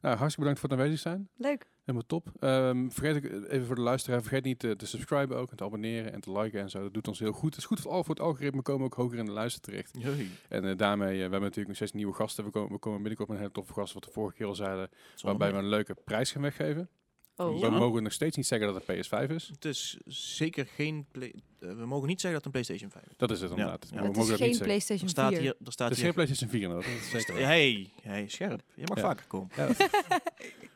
[0.00, 1.28] Nou, hartstikke bedankt voor het aanwezig zijn.
[1.36, 1.66] Leuk.
[1.80, 2.28] Helemaal top.
[2.40, 5.64] Ehm, vergeet ik even voor de luisteraar, vergeet niet te, te subscriben ook en te
[5.64, 6.82] abonneren en te liken en zo.
[6.82, 7.50] Dat doet ons heel goed.
[7.50, 9.60] Het is goed voor, al- voor het algoritme, we komen ook hoger in de luister
[9.62, 9.90] terecht.
[9.98, 10.30] Jee.
[10.48, 12.44] En eh, daarmee, eh, we hebben natuurlijk nog steeds nieuwe gasten.
[12.44, 14.54] We komen, we komen binnenkort met een hele toffe gast, wat we vorige keer al
[14.54, 16.88] zeiden, Zonder waarbij we een leuke prijs gaan weggeven.
[17.36, 17.70] Oh, We Ja.
[17.70, 19.48] mogen nog steeds niet zeggen dat het PS5 is.
[19.52, 21.06] Het is zeker geen...
[21.10, 23.16] Play- eh, we mogen niet zeggen dat het een PlayStation 5 is.
[23.16, 23.86] Dat is het inderdaad.
[23.90, 23.96] Ja.
[24.00, 24.66] We het mogen is dat geen niet zeggen.
[24.66, 25.40] PlayStation Er staat 4.
[25.40, 25.54] hier...
[25.64, 26.92] Er staat Het is hier geen PlayStation 4 inderdaad.
[26.92, 27.42] Dat is zeker waar.
[27.42, 28.62] Hey, hey, scherp.
[28.74, 29.02] Je mag Ja.
[29.02, 29.48] vaker komen.
[29.56, 29.68] Ja,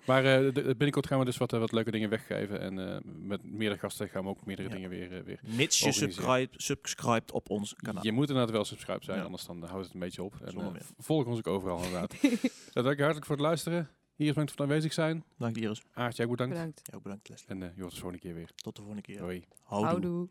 [0.07, 2.61] maar eh, de- de- binnenkort gaan we dus wat, eh, wat leuke dingen weggeven.
[2.61, 4.75] En eh, met meerdere gasten gaan we ook meerdere Ja.
[4.75, 8.05] dingen weer, weer Mits je subscribe, subscribed op ons kanaal.
[8.05, 9.25] Je moet inderdaad wel subscribe zijn, Ja.
[9.25, 10.35] anders dan houdt het een beetje op.
[10.45, 12.15] En, volg ons ook overal inderdaad.
[12.75, 13.89] ja, dank je hartelijk voor het luisteren.
[14.21, 15.25] Hier is bedankt voor het aanwezig zijn.
[15.37, 15.83] Dank Iris.
[15.93, 16.55] Aart, jij ook bedankt.
[16.55, 16.81] Bedankt.
[16.85, 17.49] Jou ook bedankt Leslie.
[17.49, 18.51] En eh je hoort ons volgende keer weer.
[18.55, 19.21] Tot de volgende keer.
[19.21, 19.45] Hoi.
[19.63, 19.89] Houdoe.
[19.91, 20.29] Houdoe.